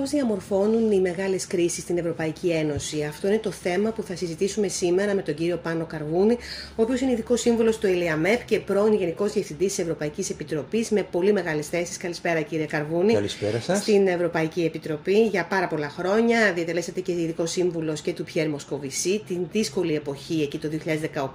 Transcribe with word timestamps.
Πώς 0.00 0.10
διαμορφώνουν 0.10 0.92
οι 0.92 1.00
μεγάλες 1.00 1.46
κρίσεις 1.46 1.82
στην 1.82 1.98
Ευρωπαϊκή 1.98 2.48
Ένωση. 2.48 3.04
Αυτό 3.04 3.26
είναι 3.26 3.38
το 3.38 3.50
θέμα 3.50 3.90
που 3.90 4.02
θα 4.02 4.16
συζητήσουμε 4.16 4.68
σήμερα 4.68 5.14
με 5.14 5.22
τον 5.22 5.34
κύριο 5.34 5.56
Πάνο 5.56 5.84
Καρβούνη, 5.84 6.32
ο 6.76 6.82
οποίος 6.82 7.00
είναι 7.00 7.12
ειδικός 7.12 7.40
σύμβολος 7.40 7.78
του 7.78 7.86
ΕΛΙΑΜΕΠ 7.86 8.44
και 8.44 8.60
πρώην 8.60 8.94
Γενικός 8.94 9.32
Διευθυντής 9.32 9.74
της 9.74 9.78
Ευρωπαϊκής 9.78 10.30
Επιτροπής 10.30 10.90
με 10.90 11.02
πολύ 11.02 11.32
μεγάλες 11.32 11.68
θέσεις. 11.68 11.96
Καλησπέρα, 11.96 12.40
κύριε 12.40 12.66
Καρβούνη. 12.66 13.12
Καλησπέρα 13.12 13.60
σας. 13.60 13.78
Στην 13.78 14.06
Ευρωπαϊκή 14.06 14.64
Επιτροπή 14.64 15.26
για 15.26 15.46
πάρα 15.46 15.66
πολλά 15.68 15.88
χρόνια. 15.88 16.52
Διατελέσατε 16.52 17.00
και 17.00 17.12
ειδικός 17.12 17.50
σύμβουλος 17.50 18.00
και 18.00 18.12
του 18.12 18.24
Πιέρ 18.24 18.48
Μοσκοβισή. 18.48 19.22
Την 19.26 19.46
δύσκολη 19.52 19.94
εποχή 19.94 20.42
εκεί 20.42 20.58
το 20.58 20.68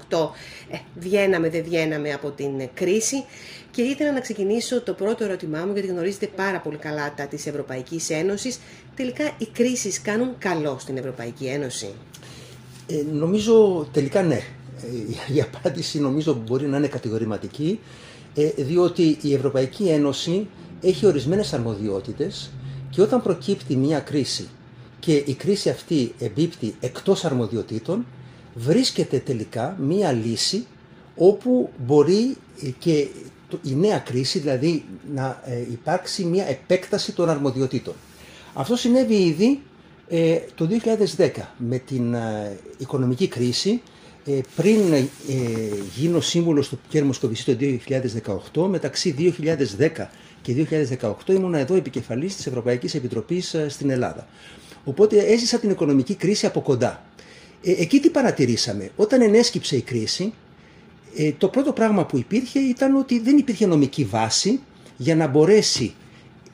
2018 0.09 0.30
ε, 0.72 0.77
βγαίναμε, 0.95 1.50
δεν 1.50 1.63
βγαίναμε 1.63 2.13
από 2.13 2.31
την 2.31 2.70
κρίση. 2.73 3.23
Και 3.75 3.81
ήθελα 3.81 4.11
να 4.11 4.20
ξεκινήσω 4.20 4.81
το 4.81 4.93
πρώτο 4.93 5.23
ερώτημά 5.23 5.65
μου, 5.65 5.73
γιατί 5.73 5.88
γνωρίζετε 5.88 6.27
πάρα 6.35 6.59
πολύ 6.59 6.77
καλά 6.77 7.13
τα 7.13 7.25
της 7.27 7.45
Ευρωπαϊκής 7.47 8.09
Ένωσης. 8.09 8.59
Τελικά 8.95 9.23
οι 9.38 9.45
κρίσεις 9.45 10.02
κάνουν 10.02 10.38
καλό 10.38 10.77
στην 10.79 10.97
Ευρωπαϊκή 10.97 11.45
Ένωση; 11.45 11.88
Ε, 12.88 13.03
νομίζω 13.11 13.88
τελικά 13.91 14.23
ναι. 14.23 14.35
Ε, 15.27 15.33
η 15.33 15.41
απάντηση 15.41 15.99
νομίζω 15.99 16.33
μπορεί 16.45 16.67
να 16.67 16.77
είναι 16.77 16.88
κατηγορηματική, 16.88 17.80
ε, 18.35 18.49
διότι 18.57 19.17
η 19.21 19.33
Ευρωπαϊκή 19.33 19.83
Ένωση 19.83 20.47
έχει 20.81 21.05
ορισμένες 21.05 21.53
αρμοδιότητες 21.53 22.52
και 22.89 23.02
όταν 23.02 23.21
προκύπτει 23.21 23.75
μια 23.75 23.99
κρίση 23.99 24.47
και 24.99 25.13
η 25.25 25.33
κρίση 25.33 25.69
αυτή 25.69 26.13
εμπίπτει 26.19 26.75
εκτός 26.80 27.25
αρμοδιοτήτων, 27.25 28.05
βρίσκεται 28.55 29.17
τελικά 29.19 29.78
μια 29.80 30.11
λύση 30.11 30.66
όπου 31.16 31.69
μπορεί 31.85 32.38
και 32.80 33.07
η 33.63 33.75
νέα 33.75 33.97
κρίση, 33.99 34.39
δηλαδή 34.39 34.83
να 35.13 35.41
ε, 35.45 35.59
υπάρξει 35.71 36.23
μια 36.23 36.47
επέκταση 36.47 37.11
των 37.11 37.29
αρμοδιοτήτων. 37.29 37.93
Αυτό 38.53 38.75
συνέβη 38.75 39.15
ήδη 39.15 39.61
ε, 40.09 40.39
το 40.55 40.67
2010 41.17 41.29
με 41.57 41.77
την 41.77 42.13
ε, 42.13 42.57
οικονομική 42.77 43.27
κρίση 43.27 43.81
ε, 44.25 44.39
πριν 44.55 44.93
ε, 44.93 45.03
γίνω 45.95 46.19
σύμβουλος 46.21 46.69
του 46.69 46.79
Κέρ 46.89 47.03
Μοσκοβισή 47.03 47.45
το 47.45 47.57
2018 48.63 48.67
μεταξύ 48.69 49.33
2010 49.77 49.89
και 50.41 50.67
2018 51.01 51.13
ήμουν 51.29 51.53
εδώ 51.53 51.75
επικεφαλής 51.75 52.35
της 52.35 52.47
Ευρωπαϊκής 52.47 52.95
Επιτροπής 52.95 53.55
στην 53.67 53.89
Ελλάδα. 53.89 54.27
Οπότε 54.83 55.17
έζησα 55.17 55.59
την 55.59 55.69
οικονομική 55.69 56.16
κρίση 56.16 56.45
από 56.45 56.61
κοντά. 56.61 57.03
εκεί 57.61 57.99
τι 57.99 58.09
παρατηρήσαμε; 58.09 58.89
Όταν 58.95 59.21
ενέσκυψε 59.21 59.75
η 59.75 59.81
κρίση 59.81 60.33
ε, 61.17 61.31
το 61.38 61.47
πρώτο 61.47 61.71
πράγμα 61.73 62.05
που 62.05 62.17
υπήρχε 62.17 62.59
ήταν 62.59 62.95
ότι 62.95 63.19
δεν 63.19 63.38
υπήρχε 63.38 63.66
νομική 63.66 64.03
βάση 64.03 64.59
για 64.97 65.16
να 65.16 65.27
μπορέσει 65.27 65.94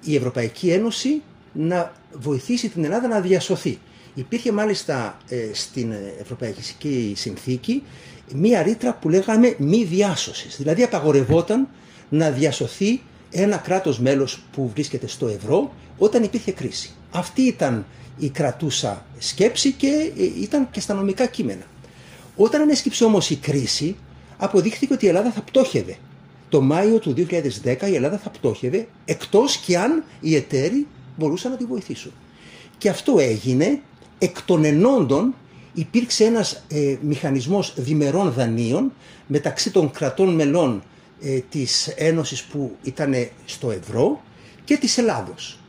η 0.03 0.15
Ευρωπαϊκή 0.15 0.69
Ένωση 0.69 1.21
να 1.53 1.93
βοηθήσει 2.13 2.69
την 2.69 2.83
Ελλάδα 2.83 3.07
να 3.07 3.19
διασωθεί. 3.19 3.79
Υπήρχε 4.13 4.51
μάλιστα 4.51 5.17
ε, 5.29 5.49
στην 5.53 5.93
Ευρωπαϊκή 6.21 7.13
Συνθήκη 7.15 7.83
μία 8.33 8.61
ρήτρα 8.61 8.93
που 8.93 9.09
λέγαμε 9.09 9.55
μη 9.57 9.83
διάσωσης. 9.83 10.57
Δηλαδή 10.57 10.83
απαγορευόταν 10.83 11.67
να 12.09 12.31
διασωθεί 12.31 13.01
ένα 13.31 13.57
κράτος 13.57 13.99
μέλος 13.99 14.43
που 14.51 14.69
βρίσκεται 14.73 15.07
στο 15.07 15.27
ευρώ 15.27 15.73
όταν 15.97 16.23
υπήρχε 16.23 16.51
κρίση. 16.51 16.89
Αυτή 17.11 17.41
ήταν 17.41 17.85
η 18.17 18.29
κρατούσα 18.29 19.05
σκέψη 19.17 19.71
και 19.71 20.11
ε, 20.17 20.23
ήταν 20.41 20.67
και 20.71 20.79
στα 20.79 20.93
νομικά 20.93 21.25
κείμενα. 21.25 21.63
Όταν 22.35 22.61
ανέσκυψε 22.61 23.03
όμως 23.03 23.29
η 23.29 23.35
κρίση, 23.35 23.95
αποδείχθηκε 24.41 24.93
ότι 24.93 25.05
η 25.05 25.07
Ελλάδα 25.07 25.31
θα 25.31 25.41
πτώχευε. 25.41 25.97
Το 26.49 26.61
Μάιο 26.61 26.99
του 26.99 27.13
2010 27.17 27.23
η 27.91 27.95
Ελλάδα 27.95 28.17
θα 28.17 28.29
πτώχευε 28.29 28.87
εκτός 29.05 29.57
και 29.57 29.77
αν 29.77 30.03
οι 30.19 30.35
εταίροι 30.35 30.87
μπορούσαν 31.17 31.51
να 31.51 31.57
τη 31.57 31.65
βοηθήσουν. 31.65 32.11
Και 32.77 32.89
αυτό 32.89 33.19
έγινε 33.19 33.81
εκ 34.19 34.41
των 34.41 34.63
ενόντων 34.63 35.35
υπήρξε 35.73 36.23
ένας 36.25 36.63
ε, 36.67 36.95
μηχανισμός 37.01 37.73
διμερών 37.77 38.31
δανείων 38.31 38.93
μεταξύ 39.27 39.71
των 39.71 39.91
κρατών 39.91 40.33
μελών 40.33 40.83
ε, 41.21 41.39
της 41.49 41.87
Ένωσης 41.87 42.43
που 42.43 42.75
ήταν 42.83 43.13
στο 43.45 43.71
ευρώ 43.71 44.21
και 44.63 44.77
της 44.77 44.97
Ελλάδος. 44.97 45.59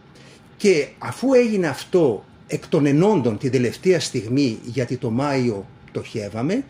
Και 0.56 0.88
αφού 0.98 1.32
έγινε 1.32 1.66
αυτό 1.66 2.24
εκ 2.46 2.68
των 2.68 2.86
ενόντων 2.86 3.38
την 3.38 3.50
τελευταία 3.50 4.00
στιγμή 4.00 4.58
γιατί 4.64 4.96
το 4.96 5.10
Μάιο 5.10 5.66
πτωχεύαμε, 5.90 6.64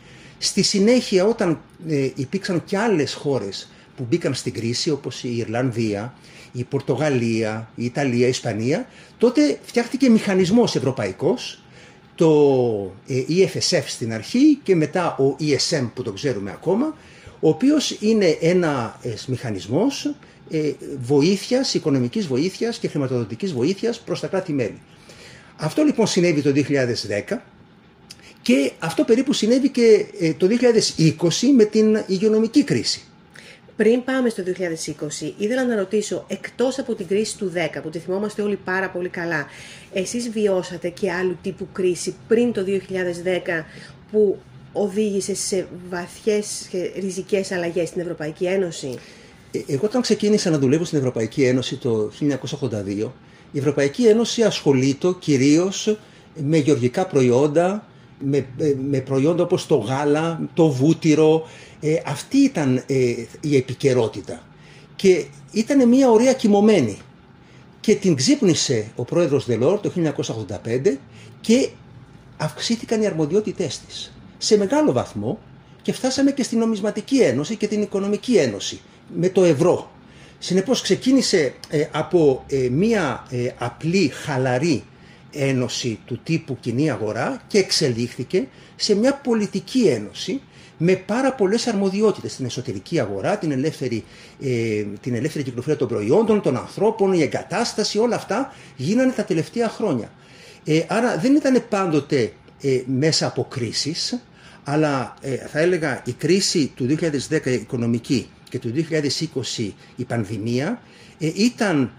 Στη 0.45 0.63
συνέχεια 0.63 1.25
όταν 1.25 1.61
ε, 1.89 2.09
υπήρξαν 2.15 2.65
και 2.65 2.79
άλλες 2.79 3.15
χώρες 3.15 3.71
που 3.97 4.07
μπήκαν 4.09 4.35
στην 4.35 4.53
κρίση 4.53 4.91
όπως 4.91 5.23
η 5.23 5.37
Ιρλανδία, 5.37 6.15
η 6.53 6.65
Πορτογαλία, 6.65 7.71
η 7.75 7.85
Ιταλία, 7.85 8.27
η 8.27 8.29
Ισπανία, 8.29 8.89
τότε 9.19 9.59
φτιάχτηκε 9.63 10.09
μηχανισμός 10.09 10.77
ευρωπαϊκός, 10.77 11.63
το 12.15 12.93
ε, 13.07 13.23
EFSF 13.29 13.83
στην 13.87 14.13
αρχή 14.13 14.59
και 14.63 14.77
μετά 14.77 15.17
ο 15.17 15.37
ESM 15.41 15.91
που 15.95 16.03
το 16.03 16.13
ξέρουμε 16.13 16.51
ακόμα, 16.51 16.97
ο 17.41 17.49
οποίος 17.49 17.97
είναι 18.01 18.37
ένα 18.41 18.99
ε, 19.03 19.15
μηχανισμός 19.27 20.15
ε, 20.51 20.73
βοήθειας, 21.01 21.75
οικονομικής 21.75 22.27
βοήθειας 22.27 22.79
και 22.79 22.89
χρηματοδοτικής 22.89 23.53
βοήθειας 23.53 24.01
προς 24.01 24.21
τα 24.21 24.27
κράτη-μέλη. 24.27 24.81
Αυτό 25.57 25.83
λοιπόν 25.83 26.07
συνέβη 26.07 26.43
το 26.43 26.53
2010 27.29 27.37
και 28.43 28.73
αυτό 28.79 29.05
περίπου 29.05 29.33
συνέβη 29.33 29.69
και 29.69 30.07
ε, 30.21 30.33
το 30.33 30.49
2020 30.99 31.15
με 31.57 31.65
την 31.65 32.03
υγειονομική 32.07 32.65
κρίση. 32.65 33.03
Πριν 33.77 34.05
πάμε 34.05 34.29
στο 34.29 34.43
2020, 34.47 35.33
ήθελα 35.39 35.65
να 35.65 35.77
ρωτήσω, 35.77 36.25
εκτός 36.29 36.79
από 36.79 36.95
την 36.95 37.07
κρίση 37.07 37.39
του 37.39 37.53
10, 37.77 37.81
που 37.83 37.91
τη 37.91 37.99
θυμόμαστε 37.99 38.43
όλοι 38.43 38.59
πάρα 38.65 38.91
πολύ 38.91 39.09
καλά, 39.09 39.47
εσείς 39.93 40.31
βιώσατε 40.31 40.89
και 40.89 41.13
άλλου 41.13 41.37
τύπου 41.43 41.69
κρίση 41.73 42.15
πριν 42.29 42.53
το 42.53 42.65
2010 42.67 43.65
που 44.11 44.39
οδήγησε 44.73 45.35
σε 45.35 45.67
βαθιές 45.89 46.69
και 46.71 46.91
ριζικές 46.97 47.53
αλλαγές 47.53 47.89
στην 47.89 48.01
Ευρωπαϊκή 48.01 48.45
Ένωση; 48.45 48.99
Ε, 49.53 49.59
εγώ 49.67 49.85
όταν 49.85 50.03
ξεκίνησα 50.03 50.51
να 50.51 50.59
δουλεύω 50.59 50.85
στην 50.85 50.99
Ευρωπαϊκή 50.99 51.45
Ένωση 51.45 51.77
το 51.77 52.11
1982, 52.21 53.11
η 53.53 53.59
Ευρωπαϊκή 53.59 54.07
Ένωση 54.07 54.43
ασχολείται 54.43 55.15
κυρίως 55.19 55.97
με 56.35 56.57
γεωργικά 56.57 57.07
προϊόντα, 57.07 57.87
με, 58.25 58.37
ε, 58.37 58.75
με 58.91 58.99
προϊόντα 59.01 59.43
όπως 59.43 59.67
το 59.67 59.77
γάλα, 59.77 60.49
το 60.55 60.69
βούτυρο. 60.69 61.49
Ε, 61.81 61.95
αυτή 62.07 62.37
ήταν 62.37 62.83
ε, 62.87 63.15
η 63.41 63.57
επικαιρότητα. 63.57 64.43
Και 64.97 65.25
ήταν 65.53 65.89
μια 65.89 66.11
ωραία 66.11 66.33
κοιμωμένη. 66.33 66.99
Και 67.81 67.95
την 67.95 68.15
ξύπνησε 68.15 68.91
ο 68.97 69.05
πρόεδρος 69.05 69.47
Δελόρ 69.47 69.81
το 69.81 69.93
1985 69.97 70.97
και 71.41 71.69
αυξήθηκαν 72.37 73.03
οι 73.03 73.07
αρμοδιότητές 73.07 73.81
της. 73.87 74.13
Σε 74.39 74.57
μεγάλο 74.57 74.93
βαθμό 74.93 75.39
και 75.83 75.93
φτάσαμε 75.93 76.31
και 76.31 76.43
στην 76.43 76.59
Νομισματική 76.59 77.19
Ένωση 77.19 77.57
και 77.57 77.67
την 77.67 77.83
Οικονομική 77.83 78.37
Ένωση 78.37 78.81
με 79.17 79.29
το 79.29 79.45
ευρώ. 79.45 79.91
Συνεπώς 80.39 80.81
ξεκίνησε 80.81 81.55
από 81.93 82.45
μια 82.71 83.27
απλή 83.59 84.09
χαλαρή 84.09 84.83
ένωση 85.33 85.99
του 86.07 86.21
τύπου 86.23 86.57
κοινή 86.61 86.91
αγορά 86.91 87.43
και 87.47 87.59
εξελίχθηκε 87.59 88.49
σε 88.77 88.95
μια 88.95 89.15
πολιτική 89.15 89.81
ένωση 89.81 90.41
με 90.77 90.97
πάρα 90.97 91.33
πολλές 91.33 91.67
αρμοδιότητες 91.67 92.33
στην 92.33 92.45
εσωτερική 92.45 93.01
αγορά, 93.01 93.39
την 93.39 93.51
ελεύθερη, 93.51 94.05
ε, 94.41 94.85
την 95.01 95.15
ελεύθερη 95.15 95.45
κυκλοφορία 95.45 95.79
των 95.79 95.89
προϊόντων, 95.89 96.41
των 96.43 96.57
ανθρώπων, 96.57 97.13
η 97.13 97.23
εγκατάσταση, 97.23 97.99
όλα 97.99 98.17
αυτά 98.17 98.53
γίνανε 98.77 99.13
τα 99.13 99.25
τελευταία 99.25 99.69
χρόνια. 99.69 100.11
Ε, 100.65 100.83
άρα 100.89 101.17
δεν 101.17 101.35
ήταν 101.35 101.65
πάντοτε 101.69 102.33
ε, 102.61 102.81
μέσα 102.87 103.27
από 103.27 103.47
κρίσεις, 103.51 104.23
αλλά 104.65 105.15
ε, 105.21 105.37
θα 105.37 105.59
έλεγα 105.59 106.03
η 106.05 106.13
κρίση 106.13 106.73
του 106.77 106.97
2010 107.31 107.47
οικονομική 107.47 108.29
και 108.49 108.59
του 108.59 108.73
2020 109.57 109.71
η 109.97 110.05
πανδημία 110.05 110.83
ήταν 111.19 111.93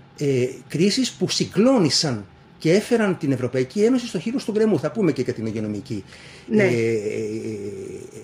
κρίσεις 0.67 1.11
που 1.11 1.29
συγκλώνησαν 1.29 2.25
και 2.63 2.71
έφεραν 2.71 3.17
την 3.17 3.31
Ευρωπαϊκή 3.31 3.83
Ένωση 3.83 4.07
στο 4.07 4.19
χείλο 4.19 4.39
του 4.45 4.51
γκρεμού. 4.51 4.79
Θα 4.79 4.91
πούμε 4.91 5.11
και 5.11 5.21
για 5.21 5.33
την 5.33 5.45
υγειονομική 5.45 6.03
ναι. 6.47 6.63
ε, 6.63 6.67
ε, 6.67 6.99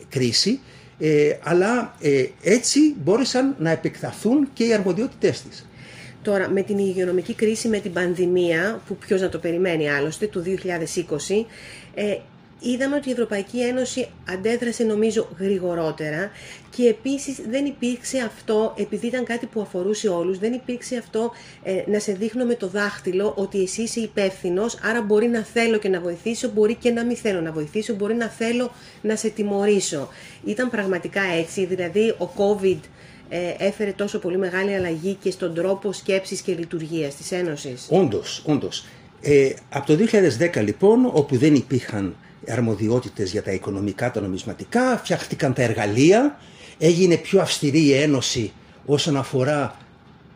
κρίση. 0.09 0.59
Ε, 0.99 1.37
αλλά 1.43 1.95
ε, 2.01 2.25
έτσι 2.41 2.79
μπόρεσαν 3.03 3.55
να 3.59 3.69
επεκταθούν 3.69 4.49
και 4.53 4.63
οι 4.63 4.73
αρμοδιότητές 4.73 5.41
της. 5.41 5.67
Τώρα, 6.21 6.49
με 6.49 6.61
την 6.61 6.77
υγειονομική 6.77 7.33
κρίση, 7.33 7.67
με 7.67 7.79
την 7.79 7.93
πανδημία, 7.93 8.81
που 8.87 8.95
ποιος 8.95 9.21
να 9.21 9.29
το 9.29 9.37
περιμένει 9.37 9.89
άλλωστε, 9.89 10.27
του 10.27 10.43
2020, 10.43 11.45
ε, 11.93 12.17
είδαμε 12.59 12.95
ότι 12.95 13.09
η 13.09 13.11
Ευρωπαϊκή 13.11 13.61
Ένωση 13.61 14.07
αντέδρασε 14.29 14.83
νομίζω 14.83 15.27
γρηγορότερα 15.39 16.31
και 16.75 16.87
επίσης 16.87 17.37
δεν 17.49 17.65
υπήρξε 17.65 18.17
αυτό, 18.17 18.73
επειδή 18.77 19.07
ήταν 19.07 19.23
κάτι 19.23 19.45
που 19.45 19.61
αφορούσε 19.61 20.09
όλους, 20.09 20.39
δεν 20.39 20.53
υπήρξε 20.53 20.97
αυτό 20.97 21.31
ε, 21.63 21.83
να 21.85 21.99
σε 21.99 22.11
δείχνω 22.11 22.45
με 22.45 22.55
το 22.55 22.67
δάχτυλο 22.67 23.33
ότι 23.37 23.61
εσύ 23.61 23.81
είσαι 23.81 23.99
υπεύθυνος, 23.99 24.79
άρα 24.83 25.01
μπορεί 25.01 25.27
να 25.27 25.43
θέλω 25.43 25.77
και 25.77 25.89
να 25.89 25.99
βοηθήσω, 25.99 26.49
μπορεί 26.49 26.75
και 26.75 26.91
να 26.91 27.05
μην 27.05 27.15
θέλω 27.15 27.41
να 27.41 27.51
βοηθήσω, 27.51 27.93
μπορεί 27.93 28.13
να 28.13 28.27
θέλω 28.27 28.71
να 29.01 29.15
σε 29.15 29.29
τιμωρήσω. 29.29 30.09
Ήταν 30.45 30.69
πραγματικά 30.69 31.21
έτσι, 31.21 31.65
δηλαδή 31.65 32.09
ο 32.09 32.29
COVID 32.37 32.79
ε, 33.29 33.37
έφερε 33.57 33.91
τόσο 33.91 34.19
πολύ 34.19 34.37
μεγάλη 34.37 34.75
αλλαγή 34.75 35.13
και 35.13 35.31
στον 35.31 35.53
τρόπο 35.53 35.93
σκέψης 35.93 36.41
και 36.41 36.53
λειτουργίας 36.53 37.15
της 37.15 37.31
Ένωσης. 37.31 37.87
Όντως, 37.89 38.43
όντως. 38.45 38.85
Ε, 39.21 39.53
από 39.69 39.85
το 39.85 39.97
2010 40.55 40.63
λοιπόν, 40.63 41.09
όπου 41.13 41.37
δεν 41.37 41.55
υπήρχαν 41.55 42.15
αρμοδιότητες 42.47 43.31
για 43.31 43.43
τα 43.43 43.51
οικονομικά, 43.51 44.11
τα 44.11 44.21
νομισματικά, 44.21 44.97
φτιάχτηκαν 44.97 45.53
τα 45.53 45.61
εργαλεία, 45.61 46.39
έγινε 46.77 47.15
πιο 47.17 47.41
αυστηρή 47.41 47.81
η 47.81 47.93
ένωση 47.93 48.51
όσον 48.85 49.17
αφορά 49.17 49.77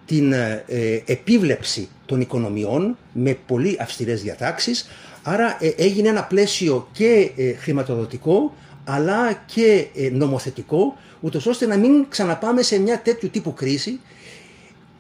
την 0.05 0.33
ε, 0.33 0.63
ε, 0.67 1.01
επίβλεψη 1.05 1.89
των 2.05 2.21
οικονομιών 2.21 2.97
με 3.13 3.38
πολύ 3.47 3.77
αυστηρές 3.79 4.21
διατάξεις. 4.21 4.89
Άρα 5.23 5.57
ε, 5.59 5.67
έγινε 5.77 6.09
ένα 6.09 6.23
πλαίσιο 6.23 6.88
και 6.91 7.31
χρηματοδοτικό 7.59 8.53
αλλά 8.83 9.33
και 9.33 9.88
νομοθετικό 10.11 10.97
ούτως 11.19 11.45
ώστε 11.45 11.65
να 11.65 11.77
μην 11.77 12.06
ξαναπάμε 12.09 12.61
σε 12.61 12.79
μια 12.79 13.01
τέτοιου 13.01 13.29
τύπου 13.29 13.53
κρίση 13.53 13.99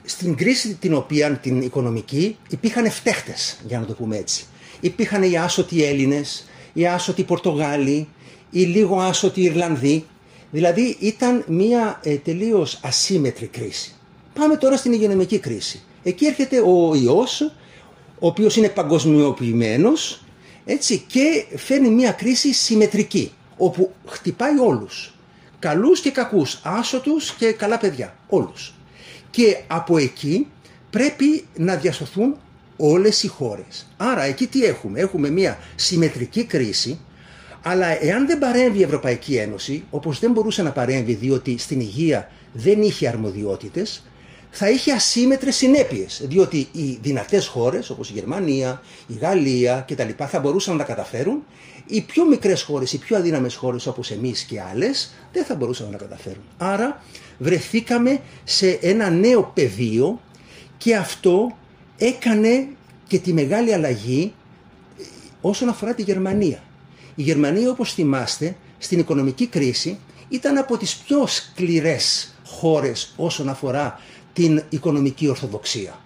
στην 0.03 0.35
κρίση 0.35 0.73
την 0.75 0.93
οποία 0.93 1.31
την 1.31 1.61
οικονομική 1.61 2.37
υπήρχαν 2.49 2.91
φταίχτες 2.91 3.59
για 3.67 3.79
να 3.79 3.85
το 3.85 3.93
πούμε 3.93 4.17
έτσι. 4.17 4.45
Υπήρχαν 4.79 5.23
οι 5.23 5.37
άσωτοι 5.37 5.83
Έλληνες, 5.83 6.47
οι 6.73 6.87
άσωτοι 6.87 7.23
Πορτογάλοι, 7.23 8.07
οι 8.49 8.61
λίγο 8.61 8.99
άσωτοι 8.99 9.41
Ιρλανδοί. 9.41 10.05
Δηλαδή 10.51 10.97
ήταν 10.99 11.43
μια 11.47 11.99
ε, 12.03 12.15
τελείως 12.15 12.79
ασύμετρη 12.83 13.45
κρίση. 13.45 13.95
Πάμε 14.33 14.55
τώρα 14.55 14.77
στην 14.77 14.93
υγειονομική 14.93 15.39
κρίση. 15.39 15.83
Εκεί 16.03 16.25
έρχεται 16.25 16.59
ο 16.59 16.95
ιός, 16.95 17.41
ο 18.19 18.27
οποίος 18.27 18.55
είναι 18.55 18.69
παγκοσμιοποιημένος 18.69 20.23
έτσι, 20.65 21.03
και 21.07 21.45
φέρνει 21.55 21.89
μια 21.89 22.11
κρίση 22.11 22.53
συμμετρική, 22.53 23.31
όπου 23.57 23.91
χτυπάει 24.05 24.59
όλους. 24.59 25.13
Καλούς 25.59 25.99
και 25.99 26.11
κακούς, 26.11 26.59
άσωτους 26.63 27.33
και 27.33 27.51
καλά 27.51 27.77
παιδιά, 27.77 28.15
όλους. 28.27 28.73
Και 29.29 29.57
από 29.67 29.97
εκεί 29.97 30.47
πρέπει 30.89 31.45
να 31.57 31.75
διασωθούν 31.75 32.35
όλες 32.85 33.23
οι 33.23 33.27
χώρες. 33.27 33.87
Άρα 33.97 34.23
εκεί 34.23 34.47
τι 34.47 34.63
έχουμε, 34.63 34.99
έχουμε 34.99 35.29
μια 35.29 35.59
συμμετρική 35.75 36.43
κρίση, 36.43 36.99
αλλά 37.61 38.03
εάν 38.03 38.27
δεν 38.27 38.37
παρέμβει 38.37 38.79
η 38.79 38.83
Ευρωπαϊκή 38.83 39.35
Ένωση, 39.35 39.83
όπως 39.89 40.19
δεν 40.19 40.31
μπορούσε 40.31 40.63
να 40.63 40.71
παρέμβει 40.71 41.13
διότι 41.13 41.57
στην 41.57 41.79
υγεία 41.79 42.29
δεν 42.53 42.81
είχε 42.81 43.07
αρμοδιότητες, 43.07 44.03
θα 44.49 44.69
είχε 44.69 44.91
ασύμετρες 44.91 45.55
συνέπειες, 45.55 46.21
διότι 46.27 46.67
οι 46.71 46.99
δυνατές 47.01 47.47
χώρες 47.47 47.89
όπως 47.89 48.09
η 48.09 48.13
Γερμανία, 48.13 48.81
η 49.07 49.13
Γαλλία 49.13 49.85
κτλ. 49.87 50.09
θα 50.27 50.39
μπορούσαν 50.39 50.73
να 50.75 50.79
τα 50.79 50.93
καταφέρουν, 50.93 51.43
οι 51.87 52.01
πιο 52.01 52.25
μικρές 52.25 52.61
χώρες, 52.61 52.93
οι 52.93 52.97
πιο 52.97 53.17
αδύναμες 53.17 53.55
χώρες 53.55 53.87
όπως 53.87 54.11
εμείς 54.11 54.41
και 54.41 54.61
άλλες 54.71 55.13
δεν 55.33 55.43
θα 55.45 55.55
μπορούσαν 55.55 55.85
να 55.85 55.97
τα 55.97 56.03
καταφέρουν. 56.03 56.43
Άρα 56.57 57.03
βρεθήκαμε 57.37 58.19
σε 58.43 58.69
ένα 58.81 59.09
νέο 59.09 59.51
πεδίο 59.53 60.21
και 60.77 60.95
αυτό 60.95 61.57
έκανε 61.97 62.67
και 63.07 63.19
τη 63.19 63.33
μεγάλη 63.33 63.73
αλλαγή 63.73 64.33
ε, 64.99 65.03
όσον 65.41 65.69
αφορά 65.69 65.93
τη 65.93 66.01
Γερμανία. 66.01 66.63
Η 67.15 67.21
Γερμανία 67.21 67.69
όπως 67.69 67.93
θυμάστε 67.93 68.55
στην 68.77 68.99
οικονομική 68.99 69.47
κρίση 69.47 69.99
ήταν 70.29 70.57
από 70.57 70.77
τις 70.77 70.95
πιο 70.95 71.27
σκληρές 71.27 72.33
χώρες 72.45 73.13
όσον 73.17 73.49
αφορά 73.49 73.99
την 74.33 74.63
οικονομική 74.69 75.27
ορθοδοξία. 75.27 75.99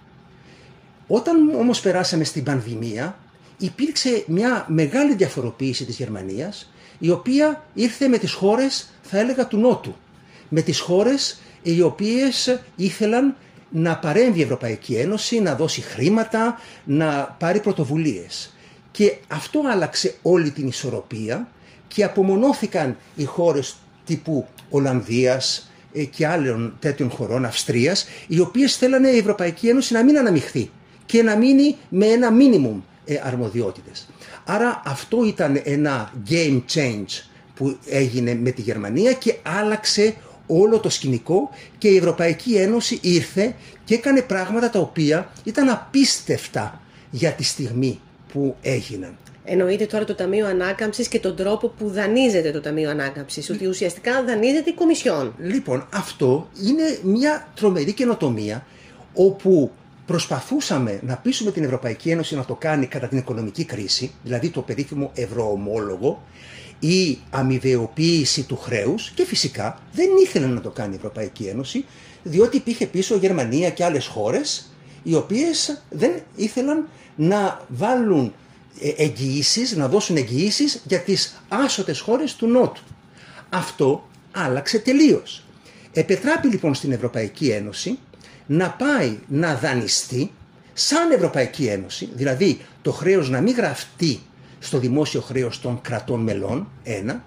Όταν 1.06 1.54
όμως 1.54 1.80
περάσαμε 1.80 2.24
στην 2.24 2.44
πανδημία 2.44 3.18
υπήρξε 3.58 4.24
μια 4.26 4.64
μεγάλη 4.68 5.14
διαφοροποίηση 5.14 5.84
της 5.84 5.96
Γερμανίας 5.96 6.70
η 6.98 7.10
οποία 7.10 7.64
ήρθε 7.74 8.08
με 8.08 8.18
τις 8.18 8.32
χώρες 8.32 8.88
θα 9.02 9.18
έλεγα 9.18 9.46
του 9.46 9.56
Νότου. 9.56 9.94
Με 10.48 10.62
τις 10.62 10.80
χώρες 10.80 11.40
οι 11.62 11.80
οποίες 11.82 12.60
ήθελαν 12.76 13.36
να 13.70 13.98
παρέμβει 13.98 14.38
η 14.38 14.42
Ευρωπαϊκή 14.42 14.94
Ένωση, 14.94 15.40
να 15.40 15.54
δώσει 15.54 15.80
χρήματα, 15.80 16.60
να 16.84 17.36
πάρει 17.38 17.60
πρωτοβουλίες. 17.60 18.54
Και 18.90 19.16
αυτό 19.28 19.62
άλλαξε 19.70 20.14
όλη 20.22 20.50
την 20.50 20.66
ισορροπία 20.66 21.48
και 21.88 22.04
απομονώθηκαν 22.04 22.96
οι 23.14 23.24
χώρες 23.24 23.76
τύπου 24.04 24.46
Ολλανδίας 24.70 25.70
ε, 25.92 26.04
και 26.04 26.26
άλλων 26.26 26.76
τέτοιων 26.78 27.10
χωρών, 27.10 27.44
Αυστρίας, 27.44 28.06
οι 28.26 28.40
οποίες 28.40 28.76
θέλανε 28.76 29.08
η 29.08 29.18
Ευρωπαϊκή 29.18 29.68
Ένωση 29.68 29.92
να 29.92 30.04
μην 30.04 30.18
αναμειχθεί 30.18 30.70
και 31.06 31.22
να 31.22 31.36
μείνει 31.36 31.76
με 31.88 32.06
ένα 32.06 32.30
μίνιμουμ 32.30 32.80
ε, 33.04 33.20
αρμοδιότητες. 33.24 34.08
Άρα 34.44 34.82
αυτό 34.84 35.24
ήταν 35.24 35.60
ένα 35.64 36.12
game 36.30 36.62
change 36.74 37.22
που 37.54 37.78
έγινε 37.86 38.34
με 38.34 38.50
τη 38.50 38.60
Γερμανία 38.60 39.12
και 39.12 39.34
άλλαξε 39.42 40.14
όλο 40.48 40.78
το 40.78 40.90
σκηνικό 40.90 41.50
και 41.78 41.88
η 41.88 41.96
Ευρωπαϊκή 41.96 42.54
Ένωση 42.54 42.98
ήρθε 43.02 43.54
και 43.84 43.94
έκανε 43.94 44.22
πράγματα 44.22 44.70
τα 44.70 44.78
οποία 44.78 45.30
ήταν 45.44 45.68
απίστευτα 45.68 46.80
για 47.10 47.32
τη 47.32 47.44
στιγμή 47.44 48.00
που 48.32 48.56
έγιναν. 48.62 49.16
Εννοείται 49.44 49.86
τώρα 49.86 50.04
το 50.04 50.14
Ταμείο 50.14 50.46
Ανάκαμψης 50.46 51.08
και 51.08 51.18
τον 51.20 51.36
τρόπο 51.36 51.68
που 51.68 51.88
δανείζεται 51.90 52.50
το 52.50 52.60
Ταμείο 52.60 52.90
Ανάκαμψης, 52.90 53.50
ότι 53.50 53.66
ουσιαστικά 53.66 54.24
δανείζεται 54.24 54.70
η 54.70 54.72
Κομισιόν. 54.72 55.34
Λοιπόν, 55.38 55.86
αυτό 55.92 56.48
είναι 56.66 56.98
μια 57.02 57.48
τρομερή 57.54 57.92
καινοτομία 57.92 58.66
όπου 59.14 59.70
προσπαθούσαμε 60.06 61.00
να 61.02 61.16
πείσουμε 61.16 61.50
την 61.50 61.64
Ευρωπαϊκή 61.64 62.10
Ένωση 62.10 62.36
να 62.36 62.44
το 62.44 62.54
κάνει 62.54 62.86
κατά 62.86 63.08
την 63.08 63.18
οικονομική 63.18 63.64
κρίση, 63.64 64.10
δηλαδή 64.22 64.50
το 64.50 64.60
περίφημο 64.60 65.10
ευρωομόλογο, 65.14 66.22
η 66.80 67.18
αμοιβεοποίηση 67.30 68.42
του 68.42 68.56
χρέους 68.56 69.10
και 69.10 69.24
φυσικά 69.24 69.78
δεν 69.92 70.08
ήθελε 70.24 70.46
να 70.46 70.60
το 70.60 70.70
κάνει 70.70 70.92
η 70.92 70.96
Ευρωπαϊκή 70.96 71.44
Ένωση 71.44 71.84
διότι 72.22 72.56
υπήρχε 72.56 72.86
πίσω 72.86 73.16
Γερμανία 73.16 73.70
και 73.70 73.84
άλλες 73.84 74.06
χώρες 74.06 74.70
οι 75.02 75.14
οποίες 75.14 75.82
δεν 75.90 76.12
ήθελαν 76.36 76.88
να 77.16 77.66
βάλουν 77.68 78.34
ε, 78.80 78.88
εγγυήσεις, 78.96 79.76
να 79.76 79.88
δώσουν 79.88 80.16
εγγυήσεις 80.16 80.82
για 80.86 81.00
τις 81.00 81.42
άσωτες 81.48 82.00
χώρες 82.00 82.34
του 82.34 82.46
Νότου. 82.46 82.82
Αυτό 83.48 84.08
άλλαξε 84.32 84.78
τελείως. 84.78 85.44
Επετράπη 85.92 86.48
λοιπόν 86.48 86.74
στην 86.74 86.92
Ευρωπαϊκή 86.92 87.48
Ένωση 87.48 87.98
να 88.46 88.70
πάει 88.70 89.18
να 89.28 89.54
δανειστεί 89.54 90.30
σαν 90.72 91.10
Ευρωπαϊκή 91.10 91.66
Ένωση, 91.66 92.08
δηλαδή 92.14 92.60
το 92.82 92.92
χρέος 92.92 93.30
να 93.30 93.40
μην 93.40 93.54
γραφτεί 93.54 94.20
στο 94.58 94.78
δημόσιο 94.78 95.20
χρέος 95.20 95.60
των 95.60 95.80
κρατών 95.80 96.20
μελών, 96.20 96.68
ένα, 96.82 97.24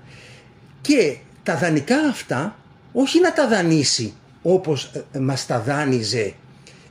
και 0.81 1.17
τα 1.43 1.57
δανεικά 1.57 1.99
αυτά 1.99 2.55
όχι 2.91 3.19
να 3.19 3.33
τα 3.33 3.47
δανείσει 3.47 4.13
όπως 4.41 4.91
ε, 5.11 5.19
μας 5.19 5.45
τα 5.45 5.59
δάνειζε 5.59 6.33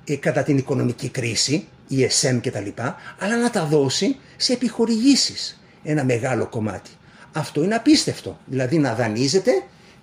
ε, 0.04 0.16
κατά 0.16 0.42
την 0.42 0.58
οικονομική 0.58 1.08
κρίση, 1.08 1.66
η 1.88 2.04
ΕΣΕΜ 2.04 2.40
και 2.40 2.50
τα 2.50 2.60
λοιπά, 2.60 2.96
αλλά 3.18 3.36
να 3.36 3.50
τα 3.50 3.64
δώσει 3.64 4.16
σε 4.36 4.52
επιχορηγήσεις 4.52 5.60
ένα 5.82 6.04
μεγάλο 6.04 6.46
κομμάτι. 6.46 6.90
Αυτό 7.32 7.64
είναι 7.64 7.74
απίστευτο. 7.74 8.38
Δηλαδή 8.46 8.78
να 8.78 8.94
δανείζεται 8.94 9.50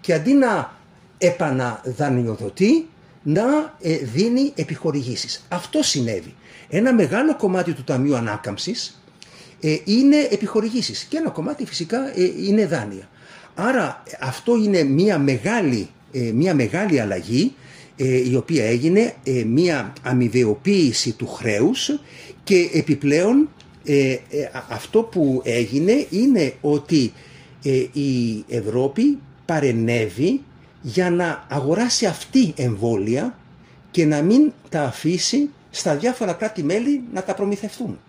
και 0.01 0.13
αντί 0.13 0.33
να 0.33 0.75
επαναδανειοδοτεί 1.17 2.87
να 3.23 3.75
ε, 3.81 3.95
δίνει 3.95 4.51
επιχορηγήσεις. 4.55 5.45
Αυτό 5.49 5.83
συνέβη. 5.83 6.35
Ένα 6.69 6.93
μεγάλο 6.93 7.35
κομμάτι 7.35 7.73
του 7.73 7.83
Ταμείου 7.83 8.15
Ανάκαμψης 8.15 8.87
ε, 8.87 9.06
είναι 9.83 10.27
επιχορηγήσεις 10.31 11.03
και 11.03 11.17
ένα 11.17 11.29
κομμάτι 11.29 11.65
φυσικά 11.65 12.19
ε, 12.19 12.31
είναι 12.47 12.65
δάνεια. 12.65 13.09
Άρα 13.55 14.03
αυτό 14.19 14.55
είναι 14.55 14.83
μια 14.83 15.19
μεγάλη, 15.19 15.89
ε, 16.11 16.19
μια 16.19 16.53
μεγάλη 16.53 16.99
αλλαγή 16.99 17.53
η 18.29 18.35
οποία 18.35 18.65
έγινε 18.65 19.13
μια 19.45 19.93
αμοιβεοποίηση 20.03 21.11
του 21.11 21.27
χρέους 21.27 21.99
και 22.43 22.69
επιπλέον 22.73 23.49
αυτό 24.69 25.01
που 25.01 25.41
έγινε 25.45 26.05
είναι 26.09 26.53
ότι 26.61 27.13
η 27.93 28.43
Ευρώπη 28.47 29.17
παρενέβη 29.45 30.41
για 30.81 31.09
να 31.09 31.45
αγοράσει 31.49 32.05
αυτή 32.05 32.53
εμβόλια 32.55 33.37
και 33.91 34.05
να 34.05 34.21
μην 34.21 34.51
τα 34.69 34.81
αφήσει 34.81 35.49
στα 35.69 35.95
διάφορα 35.95 36.33
κράτη-μέλη 36.33 37.03
να 37.13 37.23
τα 37.23 37.33
προμηθευτούν. 37.33 37.99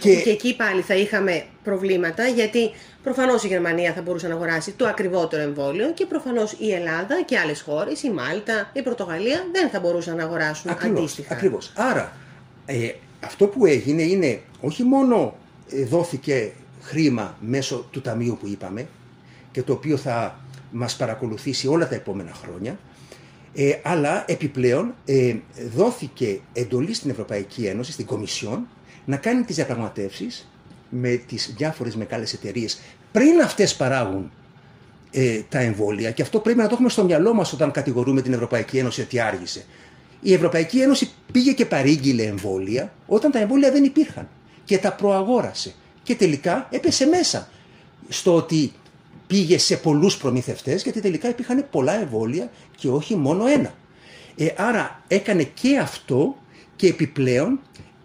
Και... 0.00 0.14
και 0.14 0.30
εκεί 0.30 0.56
πάλι 0.56 0.80
θα 0.80 0.94
είχαμε 0.94 1.44
προβλήματα 1.64 2.26
γιατί 2.26 2.70
προφανώς 3.02 3.44
η 3.44 3.46
Γερμανία 3.46 3.92
θα 3.92 4.02
μπορούσε 4.02 4.28
να 4.28 4.34
αγοράσει 4.34 4.72
το 4.72 4.86
ακριβότερο 4.86 5.42
εμβόλιο 5.42 5.92
και 5.92 6.06
προφανώς 6.06 6.52
η 6.58 6.72
Ελλάδα 6.72 7.22
και 7.24 7.38
άλλες 7.38 7.60
χώρες, 7.60 8.02
η 8.02 8.10
Μάλτα, 8.10 8.70
η 8.72 8.82
Πορτογαλία 8.82 9.46
δεν 9.52 9.70
θα 9.70 9.80
μπορούσαν 9.80 10.16
να 10.16 10.22
αγοράσουν 10.22 10.70
ακριβώς, 10.70 10.98
αντίστοιχα. 10.98 11.34
Ακριβώς. 11.34 11.72
Άρα 11.76 12.12
ε, 12.66 12.90
αυτό 13.20 13.46
που 13.46 13.66
έγινε 13.66 14.02
είναι 14.02 14.40
όχι 14.60 14.82
μόνο 14.82 15.36
ε, 15.70 15.84
δόθηκε 15.84 16.52
χρήμα 16.82 17.36
μέσω 17.40 17.86
του 17.90 18.00
ταμείου 18.00 18.36
που 18.40 18.46
είπαμε 18.46 18.88
και 19.52 19.62
το 19.62 19.72
οποίο 19.72 19.96
θα 19.96 20.40
μας 20.70 20.96
παρακολουθήσει 20.96 21.66
όλα 21.68 21.88
τα 21.88 21.94
επόμενα 21.94 22.32
χρόνια 22.42 22.78
ε, 23.54 23.78
αλλά 23.82 24.24
επιπλέον 24.26 24.94
ε, 25.04 25.36
δόθηκε 25.74 26.40
εντολή 26.52 26.94
στην 26.94 27.10
Ευρωπαϊκή 27.10 27.64
Ένωση, 27.66 27.92
στην 27.92 28.06
Κομισιόν 28.06 28.66
να 29.04 29.16
κάνει 29.16 29.42
τις 29.42 29.56
διαπραγματεύσεις 29.56 30.48
με 30.88 31.14
τις 31.26 31.54
διάφορες 31.56 31.96
μεγάλες 31.96 32.32
εταιρείες 32.32 32.80
πριν 33.12 33.40
αυτές 33.40 33.76
παράγουν 33.76 34.30
ε, 35.10 35.40
τα 35.48 35.58
εμβόλια 35.58 36.10
και 36.10 36.22
αυτό 36.22 36.40
πρέπει 36.40 36.58
να 36.58 36.66
το 36.66 36.70
έχουμε 36.72 36.88
στο 36.88 37.04
μυαλό 37.04 37.34
μας 37.34 37.52
όταν 37.52 37.70
κατηγορούμε 37.70 38.22
την 38.22 38.32
Ευρωπαϊκή 38.32 38.78
Ένωση 38.78 39.00
ότι 39.00 39.20
άργησε. 39.20 39.64
η 40.20 40.32
Ευρωπαϊκή 40.32 40.80
Ένωση 40.80 41.10
πήγε 41.32 41.52
και 41.52 41.66
παρήγγειλε 41.66 42.22
εμβόλια 42.22 42.92
όταν 43.06 43.30
τα 43.30 43.38
εμβόλια 43.38 43.70
δεν 43.70 43.84
υπήρχαν 43.84 44.28
και 44.64 44.78
τα 44.78 44.92
προαγόρασε 44.92 45.74
και 46.02 46.14
τελικά 46.14 46.68
έπεσε 46.70 47.06
μέσα 47.06 47.48
στο 48.08 48.34
ότι 48.34 48.72
πήγε 49.26 49.58
σε 49.58 49.76
πολλούς 49.76 50.16
προμηθευτές 50.16 50.82
γιατί 50.82 51.00
τελικά 51.00 51.28
υπήρχαν 51.28 51.66
πολλά 51.70 52.00
εμβόλια 52.00 52.50
και 52.76 52.88
όχι 52.88 53.16
μόνο 53.16 53.46
ένα. 53.46 53.74
Ε, 54.36 54.46
άρα 54.56 55.02
έκανε 55.08 55.42
και 55.42 55.78
αυτό 55.78 56.36
και 56.76 56.86
επιπλέον 56.86 57.60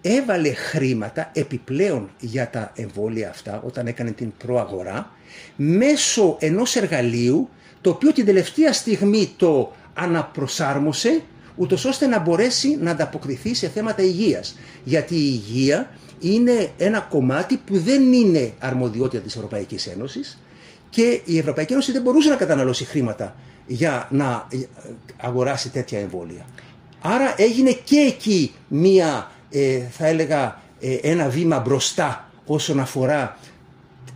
έβαλε 0.07 0.53
χρήματα 0.53 1.31
επιπλέον 1.33 2.09
για 2.19 2.49
τα 2.49 2.71
εμβόλια 2.75 3.29
αυτά 3.29 3.61
όταν 3.65 3.87
έκανε 3.87 4.11
την 4.11 4.31
προαγορά 4.37 5.11
μέσω 5.55 6.37
ενός 6.39 6.75
εργαλείου 6.75 7.49
το 7.81 7.89
οποίο 7.89 8.11
την 8.13 8.25
τελευταία 8.25 8.73
στιγμή 8.73 9.33
το 9.37 9.73
αναπροσάρμοσε 9.93 11.21
ούτως 11.55 11.85
ώστε 11.85 12.07
να 12.07 12.19
μπορέσει 12.19 12.77
να 12.81 12.91
ανταποκριθεί 12.91 13.53
σε 13.53 13.67
θέματα 13.67 14.01
υγείας. 14.03 14.57
Γιατί 14.83 15.15
η 15.15 15.41
υγεία 15.47 15.89
είναι 16.19 16.69
ένα 16.77 16.99
κομμάτι 16.99 17.57
που 17.65 17.79
δεν 17.79 18.13
είναι 18.13 18.53
αρμοδιότητα 18.59 19.23
της 19.23 19.35
Ευρωπαϊκής 19.35 19.87
Ένωσης 19.87 20.39
και 20.89 21.21
η 21.25 21.37
Ευρωπαϊκή 21.37 21.73
Ένωση 21.73 21.91
δεν 21.91 22.01
μπορούσε 22.01 22.29
να 22.29 22.35
καταναλώσει 22.35 22.85
χρήματα 22.85 23.35
για 23.67 24.07
να 24.11 24.47
αγοράσει 25.21 25.69
τέτοια 25.69 25.99
εμβόλια. 25.99 26.45
Άρα 27.07 27.33
έγινε 27.37 27.71
και 27.71 27.97
εκεί 27.97 28.53
μία, 28.67 29.07
ε, 29.07 29.34
θα 29.91 30.07
έλεγα, 30.07 30.61
ε, 30.79 30.93
ένα 31.01 31.29
βήμα 31.29 31.59
μπροστά 31.59 32.29
όσον 32.45 32.79
αφορά 32.79 33.37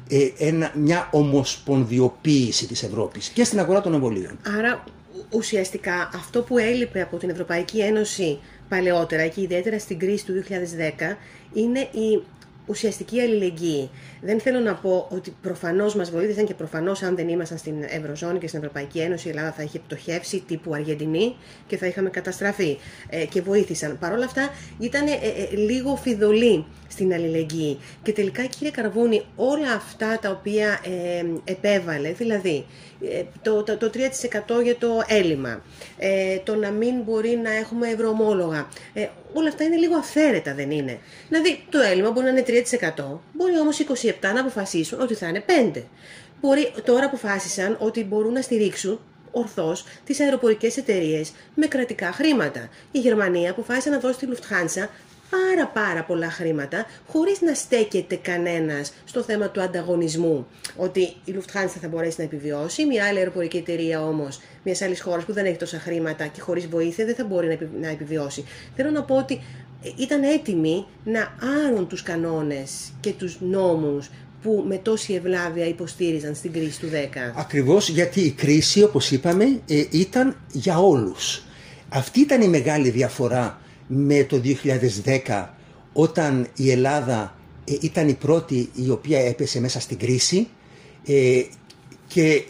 ε, 0.09 0.27
ένα, 0.37 0.71
μια 0.75 1.07
ομοσπονδιοποίηση 1.11 2.67
της 2.67 2.83
Ευρώπης 2.83 3.27
και 3.27 3.43
στην 3.43 3.59
αγορά 3.59 3.81
των 3.81 3.93
εμβολίων. 3.93 4.39
Άρα 4.57 4.83
ουσιαστικά 5.29 6.09
αυτό 6.15 6.41
που 6.41 6.57
έλειπε 6.57 7.01
από 7.01 7.17
την 7.17 7.29
Ευρωπαϊκή 7.29 7.79
Ένωση 7.79 8.39
παλαιότερα 8.69 9.27
και 9.27 9.41
ιδιαίτερα 9.41 9.79
στην 9.79 9.99
κρίση 9.99 10.25
του 10.25 10.43
2010 10.49 11.15
είναι 11.53 11.79
η 11.79 12.23
ουσιαστική 12.69 13.21
αλληλεγγύη. 13.21 13.89
Δεν 14.21 14.39
θέλω 14.39 14.59
να 14.59 14.73
πω 14.75 15.07
ότι 15.09 15.35
προφανώς 15.41 15.95
μας 15.95 16.11
βοήθησαν 16.11 16.45
και 16.45 16.53
προφανώς, 16.53 17.01
αν 17.01 17.15
δεν 17.15 17.29
ήμασταν 17.29 17.57
στην 17.57 17.83
Ευρωζώνη 17.87 18.39
και 18.39 18.47
στην 18.47 18.59
Ευρωπαϊκή 18.59 18.99
Ένωση, 18.99 19.27
η 19.27 19.29
Ελλάδα 19.29 19.51
θα 19.51 19.63
είχε 19.63 19.79
πτωχεύσει 19.79 20.43
τύπου 20.47 20.73
Αργεντινή 20.73 21.35
και 21.67 21.77
θα 21.77 21.85
είχαμε 21.85 22.09
καταστραφεί. 22.09 22.77
Ε, 23.09 23.25
και 23.25 23.41
βοήθησαν. 23.41 23.97
Παρ' 23.99 24.13
όλα 24.13 24.25
αυτά, 24.25 24.49
ήταν 24.79 25.07
ε, 25.07 25.11
ε, 25.11 25.55
λίγο 25.55 25.95
φιδωλή 25.95 26.65
στην 26.89 27.13
αλληλεγγύη. 27.13 27.79
Και 28.03 28.13
τελικά, 28.13 28.45
κύριε 28.45 28.71
Καρβούνη, 28.71 29.25
όλα 29.35 29.71
αυτά 29.71 30.19
τα 30.21 30.29
οποία 30.29 30.79
ε, 30.83 31.25
επέβαλε, 31.43 32.11
δηλαδή 32.11 32.65
ε, 33.01 33.23
το, 33.41 33.63
το, 33.63 33.77
το 33.77 33.91
3% 34.59 34.63
για 34.63 34.77
το 34.77 35.03
έλλειμμα, 35.07 35.63
ε, 35.97 36.37
το 36.37 36.55
να 36.55 36.71
μην 36.71 37.01
μπορεί 37.01 37.39
να 37.43 37.51
έχουμε 37.51 37.87
ευρωομόλογα, 37.87 38.67
ε, 38.93 39.07
όλα 39.33 39.47
αυτά 39.47 39.63
είναι 39.63 39.75
λίγο 39.75 39.95
αφαίρετα, 39.95 40.53
δεν 40.53 40.71
είναι; 40.71 40.99
Δηλαδή, 41.29 41.63
το 41.69 41.79
έλλειμμα 41.79 42.11
μπορεί 42.11 42.25
να 42.25 42.31
είναι 42.31 42.43
3%, 42.47 43.19
μπορεί 43.33 43.59
όμως 43.59 43.79
27% 43.79 44.11
να 44.21 44.39
αποφασίσουν 44.39 45.01
ότι 45.01 45.13
θα 45.13 45.27
είναι 45.27 45.43
5%. 45.75 45.81
Μπορεί, 46.41 46.71
τώρα 46.83 47.05
αποφάσισαν 47.05 47.77
ότι 47.79 48.03
μπορούν 48.03 48.33
να 48.33 48.41
στηρίξουν 48.41 48.99
ορθώς 49.31 49.85
τις 50.05 50.19
αεροπορικές 50.19 50.77
εταιρείες 50.77 51.31
με 51.55 51.67
κρατικά 51.67 52.11
χρήματα. 52.11 52.69
Η 52.91 52.99
Γερμανία 52.99 53.51
αποφάσισε 53.51 53.89
να 53.89 53.99
δώσει 53.99 54.19
τη 54.19 54.27
Lufthansa 54.29 54.87
πάρα 55.29 55.67
πάρα 55.67 56.03
πολλά 56.03 56.29
χρήματα 56.29 56.85
χωρίς 57.07 57.41
να 57.41 57.53
στέκεται 57.53 58.15
κανένας 58.15 58.93
στο 59.05 59.21
θέμα 59.21 59.49
του 59.49 59.61
ανταγωνισμού 59.61 60.47
ότι 60.75 60.99
η 61.01 61.35
Lufthansa 61.35 61.77
θα 61.81 61.87
μπορέσει 61.87 62.15
να 62.17 62.23
επιβιώσει, 62.23 62.85
μια 62.85 63.05
άλλη 63.05 63.17
αεροπορική 63.17 63.57
εταιρεία 63.57 64.03
όμως 64.05 64.39
μιας 64.63 64.81
άλλης 64.81 65.01
χώρας 65.01 65.23
που 65.23 65.33
δεν 65.33 65.45
έχει 65.45 65.57
τόσα 65.57 65.79
χρήματα 65.79 66.27
και 66.27 66.41
χωρίς 66.41 66.67
βοήθεια 66.67 67.05
δεν 67.05 67.15
θα 67.15 67.25
μπορεί 67.25 67.59
να 67.81 67.89
επιβιώσει. 67.89 68.45
Θέλω 68.75 68.89
να 68.89 69.03
πω 69.03 69.17
ότι 69.17 69.41
ήταν 69.97 70.23
έτοιμοι 70.23 70.85
να 71.03 71.33
άρουν 71.65 71.87
τους 71.87 72.03
κανόνες 72.03 72.91
και 72.99 73.11
τους 73.11 73.37
νόμους 73.41 74.09
που 74.41 74.63
με 74.67 74.77
τόση 74.77 75.13
ευλάβεια 75.13 75.67
υποστήριζαν 75.67 76.35
στην 76.35 76.51
κρίση 76.51 76.79
του 76.79 76.87
10. 76.87 77.33
Ακριβώς 77.35 77.89
γιατί 77.89 78.21
η 78.21 78.31
κρίση 78.31 78.83
όπως 78.83 79.11
είπαμε 79.11 79.43
ε, 79.67 79.85
ήταν 79.89 80.37
για 80.51 80.77
όλους. 80.77 81.43
Αυτή 81.89 82.19
ήταν 82.19 82.41
η 82.41 82.47
μεγάλη 82.47 82.89
διαφορά 82.89 83.59
με 83.91 84.23
το 84.23 84.41
2010 85.27 85.45
όταν 85.93 86.47
η 86.55 86.71
Ελλάδα 86.71 87.35
ε, 87.65 87.73
ήταν 87.81 88.07
η 88.07 88.13
πρώτη 88.13 88.69
η 88.75 88.89
οποία 88.89 89.19
έπεσε 89.19 89.59
μέσα 89.59 89.79
στην 89.79 89.97
κρίση 89.97 90.47
ε, 91.05 91.41
και, 92.07 92.43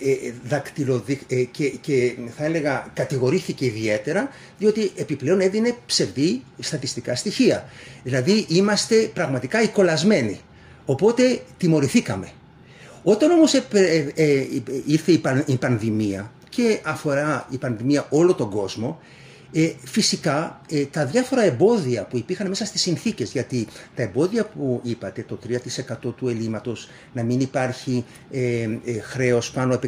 ε, 1.28 1.44
και, 1.52 1.70
και 1.70 2.16
θα 2.38 2.46
έλεγα 2.46 2.88
κατηγορήθηκε 2.94 3.66
ιδιαίτερα 3.66 4.30
διότι 4.58 4.92
επιπλέον 4.96 5.40
έδινε 5.40 5.76
ψευδή 5.86 6.42
στατιστικά 6.60 7.16
στοιχεία. 7.16 7.70
Δηλαδή 8.04 8.46
είμαστε 8.50 8.96
πραγματικά 9.14 9.62
οικολασμένοι. 9.62 10.40
Οπότε 10.86 11.42
τιμωρηθήκαμε. 11.58 12.30
Όταν 13.04 13.32
όμως 13.32 13.54
ήρθε 14.86 15.12
η 15.46 15.58
πανδημία 15.58 16.32
και 16.50 16.80
αφορά 16.84 17.48
η 17.50 17.58
πανδημία 17.58 18.06
όλο 18.10 18.34
τον 18.34 18.50
κόσμο 18.50 19.00
ε, 19.52 19.72
φυσικά 19.84 20.62
ε, 20.70 20.86
τα 20.86 21.06
διάφορα 21.06 21.44
εμπόδια 21.44 22.06
που 22.06 22.18
υπήρχαν 22.18 22.48
μέσα 22.48 22.66
στις 22.66 22.82
συνθήκες, 22.82 23.32
γιατί 23.32 23.68
τα 23.96 24.02
εμπόδια 24.02 24.46
που 24.46 24.80
είπατε, 24.84 25.24
το 25.24 25.40
3% 26.06 26.14
του 26.16 26.28
ελλείμματος, 26.28 26.90
να 27.14 27.24
μην 27.24 27.40
υπάρχει 27.40 28.06
ε, 28.32 28.62
ε, 28.86 29.00
χρέος 29.02 29.52
πάνω 29.52 29.76
από 29.76 29.88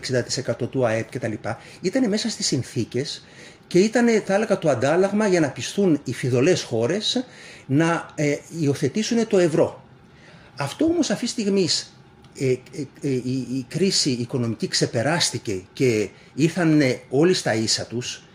60% 0.63 0.69
του 0.69 0.85
ΑΕΠ 0.85 1.11
κτλ. 1.11 1.33
ήταν 1.81 2.09
μέσα 2.09 2.29
στις 2.29 2.45
συνθήκες 2.45 3.25
και 3.67 3.79
ήταν, 3.79 4.07
θα 4.25 4.33
έλεγα, 4.33 4.57
το 4.57 4.69
αντάλλαγμα 4.69 5.27
για 5.27 5.39
να 5.39 5.49
πιστούν 5.49 6.01
οι 6.03 6.13
φιδωλές 6.13 6.63
χώρες 6.63 7.25
να 7.65 8.09
ε, 8.15 8.35
υιοθετήσουν 8.59 9.27
το 9.27 9.37
ευρώ. 9.37 9.83
Αυτό 10.55 10.85
όμως 10.85 11.09
αυτή 11.09 11.25
τη 11.25 11.31
στιγμή 11.31 11.67
ε, 12.39 12.49
ε, 12.51 12.57
ε, 13.01 13.09
η, 13.09 13.47
η 13.51 13.65
κρίση 13.67 14.09
οικονομική 14.09 14.67
ξεπεράστηκε 14.67 15.61
και 15.73 16.09
ήρθαν 16.33 16.81
όλοι 17.09 17.33
στα 17.33 17.53
ίσα 17.53 17.85
τους, 17.85 18.15
ε, 18.15 18.30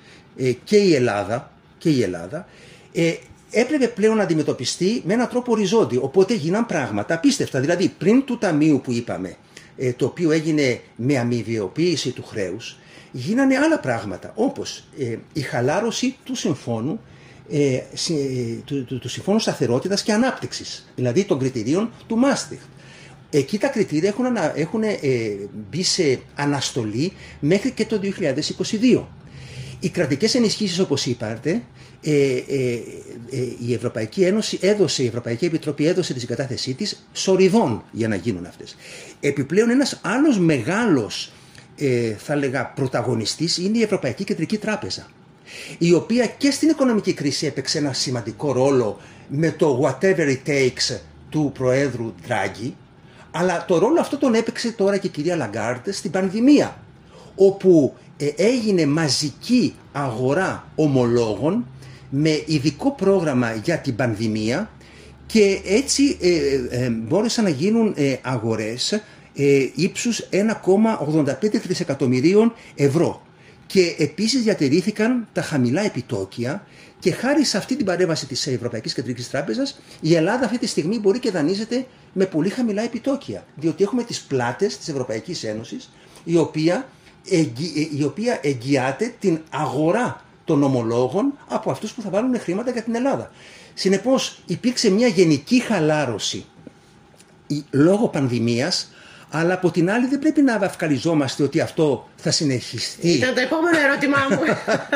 και 0.64 0.76
η 0.76 0.95
Ελλάδα, 0.95 1.50
και 1.78 1.90
η 1.90 2.02
Ελλάδα 2.02 2.47
ε, 2.93 3.14
έπρεπε 3.50 3.88
πλέον 3.88 4.16
να 4.16 4.23
αντιμετωπιστεί 4.23 5.02
με 5.05 5.12
έναν 5.12 5.28
τρόπο 5.28 5.52
οριζόντιο. 5.52 6.00
Οπότε 6.02 6.35
γίναν 6.35 6.66
πράγματα 6.66 7.14
απίστευτα. 7.14 7.61
Δηλαδή, 7.61 7.88
πριν 7.99 8.25
του 8.25 8.38
ταμείου 8.38 8.81
που 8.85 8.93
είπαμε, 8.93 9.37
ε, 9.76 9.93
το 9.93 10.05
οποίο 10.07 10.31
έγινε 10.31 10.81
με 10.97 11.19
αμοιβιοποίηση 11.19 12.11
του 12.11 12.25
χρέους, 12.25 12.78
γίνανε 13.12 13.57
άλλα 13.57 13.78
πράγματα, 13.78 14.33
όπως 14.35 14.85
ε, 14.99 15.16
η 15.33 15.40
χαλάρωση 15.40 16.16
του 16.25 16.35
συμφώνου 16.35 17.00
ε, 17.50 17.78
του, 18.64 18.85
του, 18.85 18.99
του 18.99 19.09
Συμφώνου 19.09 19.38
Σταθερότητας 19.38 20.02
και 20.02 20.12
Ανάπτυξης, 20.12 20.93
δηλαδή 20.95 21.25
των 21.25 21.38
κριτηρίων 21.38 21.90
του 22.07 22.16
Μάστιχτ. 22.16 22.64
Εκεί 23.31 23.59
τα 23.59 23.69
κριτήρια 23.69 24.09
έχουν, 24.09 24.25
έχουν 24.55 24.83
ε, 24.83 24.97
μπει 25.71 25.83
σε 25.83 26.21
αναστολή 26.35 27.12
μέχρι 27.40 27.71
και 27.71 27.87
το 27.87 28.00
2022. 28.81 29.05
Οι 29.80 29.88
κρατικές 29.88 30.35
ενισχύσεις 30.35 30.78
όπως 30.78 31.06
είπατε, 31.06 31.62
ε, 32.02 32.12
ε, 32.12 32.73
ε, 33.30 33.38
η 33.66 33.75
Ευρωπαϊκή 33.75 34.23
Ένωση 34.23 34.59
έδωσε, 34.61 35.02
η 35.02 35.06
Ευρωπαϊκή 35.06 35.45
Επιτροπή 35.45 35.87
έδωσε 35.87 36.12
τη 36.14 36.21
συγκατάθεσή 36.21 36.75
της 36.75 37.06
σοριδών 37.12 37.85
για 37.92 38.09
να 38.09 38.14
γίνουν 38.14 38.47
αυτές. 38.47 38.76
Επιπλέον 39.21 39.71
ένας 39.71 40.00
άλλος 40.02 40.38
μεγάλος 40.38 41.33
ε, 41.76 42.14
θα 42.18 42.37
λέγα 42.37 42.66
πρωταγωνιστής 42.66 43.56
είναι 43.59 43.78
η 43.78 43.83
Ευρωπαϊκή 43.83 44.25
Κεντρική 44.25 44.59
Τράπεζα 44.59 45.06
η 45.78 45.92
οποία 45.92 46.26
και 46.26 46.50
στην 46.50 46.68
οικονομική 46.68 47.12
κρίση 47.12 47.47
έπαιξε 47.47 47.78
ένα 47.78 47.92
σημαντικό 47.92 48.52
ρόλο 48.52 48.99
με 49.28 49.50
το 49.50 49.80
whatever 49.83 50.37
it 50.37 50.49
takes 50.50 50.99
του 51.28 51.50
Προέδρου 51.54 52.14
Ντράγκη 52.26 52.76
αλλά 53.30 53.64
το 53.64 53.78
ρόλο 53.78 54.00
αυτό 54.00 54.18
τον 54.18 54.35
έπαιξε 54.35 54.73
τώρα 54.73 54.97
και 54.97 55.06
η 55.06 55.11
κυρία 55.11 55.37
Λαγκάρντ 55.37 55.88
στην 55.92 56.11
πανδημία 56.11 56.80
όπου 57.35 57.95
ε, 57.99 58.05
έγινε 58.37 58.87
μαζική 58.87 59.75
αγορά 59.92 60.68
ομολόγων 60.75 61.66
με 62.11 62.42
ειδικό 62.46 62.92
πρόγραμμα 62.92 63.54
για 63.54 63.78
την 63.78 63.96
πανδημία 63.96 64.70
και 65.26 65.61
έτσι 65.64 66.16
ε, 66.20 66.85
ε, 66.85 66.90
μπόρεσαν 66.90 67.44
να 67.44 67.50
γίνουν 67.50 67.94
αγορές 68.23 69.00
ε, 69.37 69.68
ύψους 69.75 70.28
1,85 70.30 71.35
δισεκατομμυρίων 71.50 72.52
ευρώ. 72.75 73.23
Και 73.66 73.94
επίσης 73.99 74.42
διατηρήθηκαν 74.42 75.28
τα 75.32 75.42
χαμηλά 75.42 75.80
επιτόκια 75.85 76.66
και 76.99 77.12
χάρη 77.12 77.44
σε 77.44 77.56
αυτή 77.56 77.76
την 77.76 77.87
παρέμβαση 77.87 78.26
της 78.26 78.46
Ευρωπαϊκής 78.46 78.94
Κεντρικής 78.94 79.30
Τράπεζας 79.30 79.80
η 80.00 80.14
Ελλάδα 80.14 80.44
αυτή 80.44 80.58
τη 80.58 80.66
στιγμή 80.66 80.99
μπορεί 80.99 81.18
και 81.18 81.30
δανείζεται 81.30 81.87
με 82.12 82.25
πολύ 82.25 82.49
χαμηλά 82.49 82.82
επιτόκια. 82.82 83.46
Διότι 83.56 83.82
έχουμε 83.82 84.02
τις 84.02 84.20
πλάτες 84.20 84.78
της 84.78 84.88
Ευρωπαϊκής 84.88 85.44
Ένωσης 85.44 85.92
η 86.25 86.37
οποία 86.37 86.75
ε, 86.75 86.95
η 87.99 88.02
οποία 88.04 88.38
εγγυάται 88.42 89.14
την 89.18 89.40
αγορά 89.50 90.25
των 90.45 90.62
ομολόγων 90.62 91.38
από 91.49 91.71
αυτούς 91.71 91.92
που 91.92 92.02
θα 92.02 92.11
βάλουν 92.11 92.40
χρήματα 92.40 92.71
για 92.71 92.83
την 92.83 92.95
Ελλάδα. 92.95 93.30
Συνεπώς 93.75 94.38
υπήρξε 94.47 94.90
μια 94.90 95.06
γενική 95.06 95.61
χαλάρωση 95.61 96.45
λόγω 97.71 98.09
πανδημίας 98.09 98.90
αλλά 99.30 99.54
από 99.54 99.71
την 99.71 99.90
άλλη 99.90 100.06
δεν 100.06 100.18
πρέπει 100.18 100.42
να 100.42 100.59
βαφκαλιζόμαστε 100.59 101.42
ότι 101.42 101.61
αυτό 101.61 102.09
θα 102.16 102.30
συνεχιστεί. 102.30 103.09
Ήταν 103.09 103.35
το 103.35 103.40
επόμενο 103.40 103.78
ερώτημά 103.78 104.18
μου. 104.30 104.38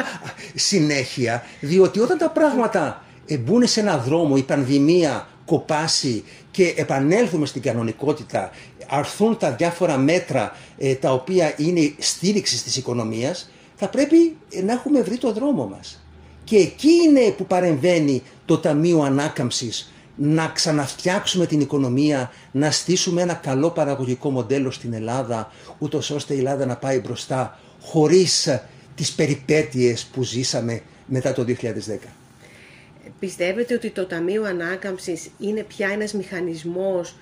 Συνέχεια, 0.55 1.45
διότι 1.61 2.01
όταν 2.01 2.19
τα 2.19 2.31
πράγματα 2.31 3.05
μπουν 3.39 3.67
σε 3.67 3.81
ένα 3.81 3.99
δρόμο, 3.99 4.35
η 4.39 4.43
πανδημία 4.43 5.29
κοπάσει 5.50 6.25
και 6.50 6.75
επανέλθουμε 6.76 7.47
στην 7.47 7.62
κανονικότητα, 7.62 8.50
αρθούν 8.88 9.37
τα 9.37 9.50
διάφορα 9.52 9.97
μέτρα 9.97 10.57
ε, 10.78 10.95
τα 10.95 11.12
οποία 11.12 11.54
είναι 11.57 11.92
στήριξη 11.99 12.62
της 12.62 12.76
οικονομίας, 12.76 13.50
θα 13.76 13.88
πρέπει 13.88 14.37
να 14.64 14.73
έχουμε 14.73 15.02
βρει 15.02 15.19
το 15.19 15.33
δρόμο 15.33 15.66
μας. 15.66 16.04
Και 16.45 16.57
εκεί 16.57 16.88
είναι 17.07 17.30
που 17.30 17.47
παρεμβαίνει 17.47 18.23
το 18.45 18.59
Ταμείο 18.59 19.02
Ανάκαμψης 19.02 19.92
να 20.16 20.47
ξαναφτιάξουμε 20.49 21.47
την 21.47 21.61
οικονομία, 21.61 22.30
να 22.52 22.71
στήσουμε 22.71 23.23
ένα 23.23 23.35
καλό 23.35 23.71
παραγωγικό 23.71 24.30
μοντέλο 24.30 24.71
στην 24.71 24.92
Ελλάδα, 24.92 25.52
ούτως 25.78 26.11
ώστε 26.11 26.35
η 26.35 26.38
Ελλάδα 26.38 26.66
να 26.66 26.76
πάει 26.76 26.99
μπροστά 26.99 27.59
χωρίς 27.83 28.49
τις 28.95 29.12
περιπέτειες 29.12 30.04
που 30.12 30.23
ζήσαμε 30.23 30.83
μετά 31.07 31.33
το 31.33 31.45
2010. 31.45 32.20
Πιστεύετε 33.19 33.75
ότι 33.75 33.90
το 33.90 34.05
Ταμείο 34.07 34.45
Ανάκαμψης 34.45 35.31
είναι 35.38 35.62
πια 35.62 35.88
ένας 35.88 36.12
μηχανισμός 36.12 37.17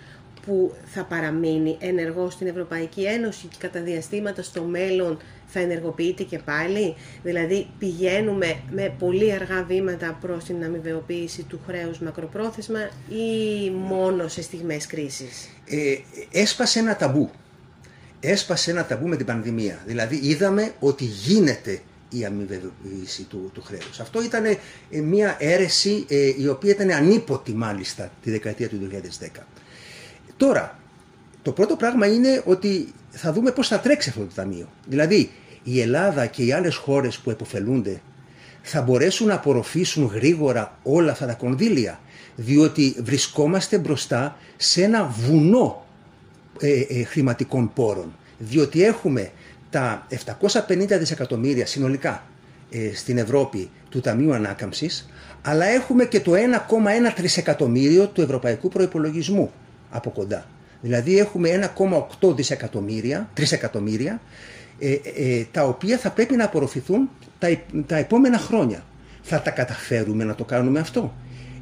που 0.46 0.74
θα 0.84 1.04
παραμείνει 1.04 1.76
ενεργός 1.80 2.32
στην 2.32 2.46
Ευρωπαϊκή 2.46 3.02
Ένωση 3.04 3.46
και 3.46 3.56
κατά 3.58 3.80
διαστήματα 3.80 4.42
στο 4.42 4.62
μέλλον 4.62 5.18
θα 5.46 5.60
ενεργοποιείται 5.60 6.22
και 6.22 6.38
πάλι; 6.38 6.94
Δηλαδή 7.22 7.66
πηγαίνουμε 7.78 8.60
με 8.70 8.94
πολύ 8.98 9.32
αργά 9.32 9.62
βήματα 9.62 10.18
προς 10.20 10.44
την 10.44 10.64
αμοιβεοποίηση 10.64 11.42
του 11.42 11.60
χρέους 11.66 11.98
μακροπρόθεσμα 11.98 12.90
ή 13.08 13.70
μόνο 13.70 14.28
σε 14.28 14.42
στιγμές 14.42 14.86
κρίσης; 14.86 15.48
Ε, 15.66 15.94
έσπασε 16.40 16.78
ένα 16.78 16.96
ταμπού. 16.96 17.30
Έσπασε 18.20 18.70
ένα 18.70 18.86
ταμπού 18.86 19.08
με 19.08 19.16
την 19.16 19.26
πανδημία. 19.26 19.82
Δηλαδή 19.86 20.20
είδαμε 20.22 20.72
ότι 20.78 21.04
γίνεται 21.04 21.80
η 22.10 22.24
αμοιβεοποίηση 22.24 23.22
του, 23.22 23.50
του 23.54 23.62
χρέους. 23.62 24.00
Αυτό 24.00 24.22
ήταν 24.22 24.44
ε, 24.44 24.56
μια 25.00 25.36
αίρεση 25.38 26.04
ε, 26.08 26.32
η 26.38 26.48
οποία 26.48 26.70
ήταν 26.70 26.90
ανίποτη 26.90 27.54
μάλιστα 27.54 28.10
τη 28.22 28.30
δεκαετία 28.30 28.68
του 28.68 28.88
2010. 29.38 29.40
Τώρα, 30.36 30.78
το 31.42 31.52
πρώτο 31.52 31.76
πράγμα 31.76 32.06
είναι 32.06 32.42
ότι 32.44 32.92
θα 33.10 33.32
δούμε 33.32 33.50
πώς 33.50 33.68
θα 33.68 33.80
τρέξει 33.80 34.08
αυτό 34.08 34.20
το 34.20 34.34
ταμείο. 34.34 34.68
Δηλαδή, 34.86 35.30
η 35.62 35.80
Ελλάδα 35.80 36.26
και 36.26 36.44
οι 36.44 36.52
άλλες 36.52 36.76
χώρες 36.76 37.18
που 37.18 37.30
επωφελούνται 37.30 38.00
θα 38.62 38.82
μπορέσουν 38.82 39.26
να 39.26 39.34
απορροφήσουν 39.34 40.04
γρήγορα 40.04 40.78
όλα 40.82 41.12
αυτά 41.12 41.26
τα 41.26 41.34
κονδύλια, 41.34 42.00
διότι 42.36 42.96
βρισκόμαστε 43.02 43.78
μπροστά 43.78 44.36
σε 44.56 44.82
ένα 44.82 45.04
βουνό 45.04 45.86
ε, 46.60 46.80
ε, 46.80 47.04
χρηματικών 47.04 47.72
πόρων, 47.72 48.16
διότι 48.38 48.84
έχουμε 48.84 49.30
τα 49.70 50.06
750 50.68 50.86
δισεκατομμύρια 50.98 51.66
συνολικά 51.66 52.22
ε, 52.70 52.94
στην 52.94 53.18
Ευρώπη 53.18 53.70
του 53.88 54.00
Ταμείου 54.00 54.34
Ανάκαμψης, 54.34 55.08
αλλά 55.42 55.64
έχουμε 55.64 56.04
και 56.04 56.20
το 56.20 56.32
1,1 56.32 56.38
τρισεκατομμύριο 57.14 58.06
του 58.06 58.20
ευρωπαϊκού 58.20 58.68
προϋπολογισμού 58.68 59.52
από 59.90 60.10
κοντά. 60.10 60.46
Δηλαδή 60.80 61.18
έχουμε 61.18 61.72
1,8 62.20 62.34
δισεκατομμύρια, 62.36 63.30
τρισεκατομμύρια, 63.34 64.20
ε, 64.78 64.92
ε, 64.92 65.44
τα 65.50 65.62
οποία 65.64 65.98
θα 65.98 66.10
πρέπει 66.10 66.36
να 66.36 66.44
απορροφηθούν 66.44 67.10
τα, 67.38 67.48
τα 67.86 67.96
επόμενα 67.96 68.38
χρόνια. 68.38 68.84
Θα 69.22 69.42
τα 69.42 69.50
καταφέρουμε 69.50 70.24
να 70.24 70.34
το 70.34 70.44
κάνουμε 70.44 70.80
αυτό; 70.80 71.14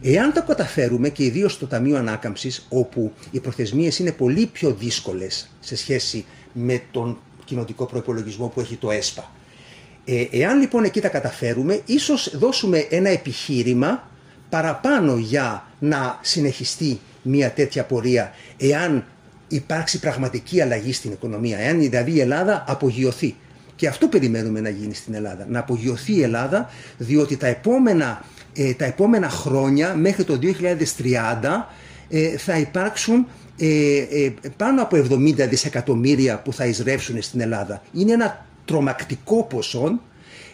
Εάν 0.03 0.33
το 0.33 0.43
καταφέρουμε 0.43 1.09
και 1.09 1.25
ιδίως 1.25 1.53
στο 1.53 1.67
Ταμείο 1.67 1.97
Ανάκαμψης, 1.97 2.67
όπου 2.69 3.13
οι 3.31 3.41
προθεσμίες 3.41 3.99
είναι 3.99 4.13
πολύ 4.13 4.47
πιο 4.47 4.71
δύσκολες 4.71 5.51
σε 5.61 5.77
σχέση 5.77 6.25
με 6.53 6.83
τον 6.91 7.19
κοινοτικό 7.47 7.85
προπολογισμό 7.85 8.47
που 8.47 8.61
έχει 8.61 8.77
το 8.77 8.91
ΕΣΠΑ. 8.91 9.31
Ε, 10.05 10.27
εάν 10.31 10.61
λοιπόν 10.61 10.85
εκεί 10.85 11.01
τα 11.01 11.09
καταφέρουμε, 11.09 11.81
ίσως 11.87 12.37
δώσουμε 12.37 12.79
ένα 12.79 13.09
επιχείρημα 13.09 14.09
παραπάνω 14.49 15.17
για 15.17 15.67
να 15.79 16.19
συνεχιστεί 16.23 17.01
μια 17.23 17.51
τέτοια 17.51 17.85
πορεία, 17.85 18.33
εάν 18.57 19.05
υπάρξει 19.49 19.99
πραγματική 20.01 20.61
αλλαγή 20.61 20.93
στην 20.93 21.13
οικονομία, 21.13 21.59
εάν 21.59 21.79
δηλαδή 21.79 22.13
η 22.13 22.21
Ελλάδα 22.21 22.65
απογειωθεί. 22.69 23.35
Και 23.77 23.89
αυτό 23.89 24.09
περιμένουμε 24.09 24.61
να 24.61 24.69
γίνει 24.69 24.95
στην 24.95 25.15
Ελλάδα, 25.15 25.47
να 25.49 25.59
απογειωθεί 25.59 26.13
η 26.13 26.23
Ελλάδα, 26.23 26.71
διότι 26.99 27.37
τα 27.37 27.47
επόμενα, 27.47 28.25
ε, 28.55 28.73
τα 28.73 28.85
επόμενα 28.85 29.29
χρόνια, 29.29 29.95
μέχρι 29.95 30.25
το 30.25 30.39
2030, 30.39 31.69
ε, 32.09 32.37
θα 32.37 32.59
υπάρξουν 32.59 33.15
ε, 33.19 33.19
ε, 33.19 33.46
πάνω 34.57 34.83
από 34.83 34.97
70 34.97 35.35
δισεκατομμύρια 35.49 36.41
που 36.43 36.53
θα 36.53 36.67
εισρεύσουν 36.67 37.23
στην 37.23 37.41
Ελλάδα. 37.41 37.83
Είναι 37.93 38.13
ένα 38.13 38.47
τρομακτικό 38.65 39.45
ποσό 39.45 40.01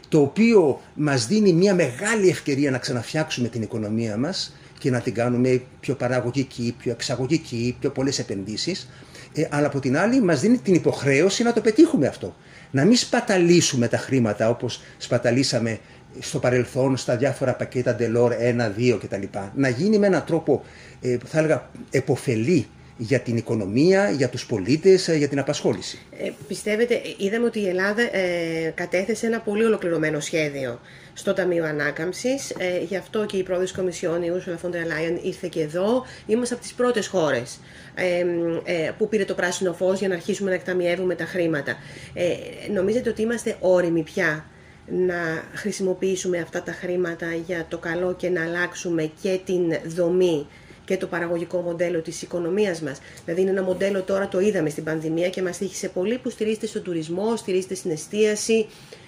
το 0.08 0.20
οποίο 0.20 0.80
μας 0.94 1.26
δίνει 1.26 1.52
μια 1.52 1.74
μεγάλη 1.74 2.28
ευκαιρία 2.28 2.70
να 2.70 2.78
ξαναφτιάξουμε 2.78 3.48
την 3.48 3.62
οικονομία 3.62 4.16
μας 4.16 4.56
και 4.78 4.90
να 4.90 5.00
την 5.00 5.14
κάνουμε 5.14 5.62
πιο 5.80 5.94
παραγωγική, 5.94 6.74
πιο 6.78 6.90
εξαγωγική, 6.92 7.76
πιο 7.80 7.90
πολλές 7.90 8.18
επενδύσεις. 8.18 8.88
Ε, 9.34 9.46
αλλά 9.50 9.66
από 9.66 9.80
την 9.80 9.96
άλλη 9.96 10.22
μας 10.22 10.40
δίνει 10.40 10.58
την 10.58 10.74
υποχρέωση 10.74 11.42
να 11.42 11.52
το 11.52 11.60
πετύχουμε 11.60 12.06
αυτό. 12.06 12.36
Να 12.70 12.84
μην 12.84 12.96
σπαταλήσουμε 12.96 13.88
τα 13.88 13.96
χρήματα 13.96 14.48
όπως 14.48 14.82
σπαταλήσαμε 14.98 15.78
στο 16.20 16.38
παρελθόν 16.38 16.96
στα 16.96 17.16
διάφορα 17.16 17.54
πακέτα 17.54 17.96
Delors 17.98 18.30
1, 18.56 18.72
2 18.76 18.98
κτλ. 19.00 19.38
Να 19.54 19.68
γίνει 19.68 19.98
με 19.98 20.06
έναν 20.06 20.24
τρόπο, 20.24 20.64
ε, 21.00 21.16
θα 21.26 21.38
έλεγα, 21.38 21.70
εποφελή 21.90 22.66
για 23.02 23.20
την 23.20 23.36
οικονομία, 23.36 24.10
για 24.10 24.28
τους 24.28 24.46
πολίτες, 24.46 25.08
ε, 25.08 25.16
για 25.16 25.28
την 25.28 25.38
απασχόληση. 25.38 25.98
Ε, 26.18 26.30
πιστεύετε, 26.48 27.00
είδαμε 27.16 27.46
ότι 27.46 27.60
η 27.60 27.68
Ελλάδα 27.68 28.02
ε, 28.02 28.72
κατέθεσε 28.74 29.26
ένα 29.26 29.40
πολύ 29.40 29.64
ολοκληρωμένο 29.64 30.20
σχέδιο 30.20 30.80
στο 31.12 31.32
Ταμείο 31.32 31.64
Ανάκαμψης, 31.64 32.50
ε, 32.50 32.84
γι' 32.88 32.96
αυτό 32.96 33.26
και 33.26 33.36
η 33.36 33.42
πρόεδρος 33.42 33.72
Κομισιόν, 33.72 34.22
η 34.22 34.30
Ursula 34.34 34.66
von 34.66 34.70
der 34.70 34.86
Leyen, 34.86 35.18
ήρθε 35.22 35.48
και 35.48 35.60
εδώ. 35.60 36.06
Είμαστε 36.26 36.54
από 36.54 36.62
τις 36.62 36.72
πρώτες 36.72 37.06
χώρες 37.06 37.60
ε, 37.94 38.18
ε, 38.64 38.90
που 38.98 39.08
πήρε 39.08 39.24
το 39.24 39.34
πράσινο 39.34 39.72
φως 39.72 39.98
για 39.98 40.08
να 40.08 40.14
αρχίσουμε 40.14 40.48
να 40.48 40.54
εκταμιεύουμε 40.54 41.14
τα 41.14 41.24
χρήματα. 41.24 41.76
Ε, 42.14 42.34
νομίζετε 42.72 43.08
ότι 43.08 43.22
είμαστε 43.22 43.56
όριμοι 43.60 44.02
πια 44.02 44.44
να 44.86 45.44
χρησιμοποιήσουμε 45.54 46.38
αυτά 46.38 46.62
τα 46.62 46.72
χρήματα 46.72 47.26
για 47.46 47.66
το 47.68 47.78
καλό 47.78 48.14
και 48.14 48.28
να 48.28 48.42
αλλάξουμε 48.42 49.10
και 49.22 49.40
την 49.44 49.62
δομή 49.86 50.46
και 50.92 50.98
το 50.98 51.06
παραγωγικό 51.06 51.60
μοντέλο 51.60 52.00
της 52.00 52.22
οικονομίας 52.22 52.80
μας. 52.80 52.98
Δηλαδή 53.24 53.40
είναι 53.40 53.50
ένα 53.50 53.62
μοντέλο 53.62 54.02
τώρα, 54.02 54.28
το 54.28 54.40
είδαμε 54.40 54.70
στην 54.70 54.84
πανδημία 54.84 55.28
και 55.28 55.42
μας 55.42 55.58
τύχησε 55.58 55.88
πολύ 55.88 56.18
που 56.18 56.30
στηρίζεται 56.30 56.66
στον 56.66 56.82
τουρισμό, 56.82 57.36
στηρίζεται 57.36 57.74
στην 57.74 57.90
εστίαση. 57.90 58.66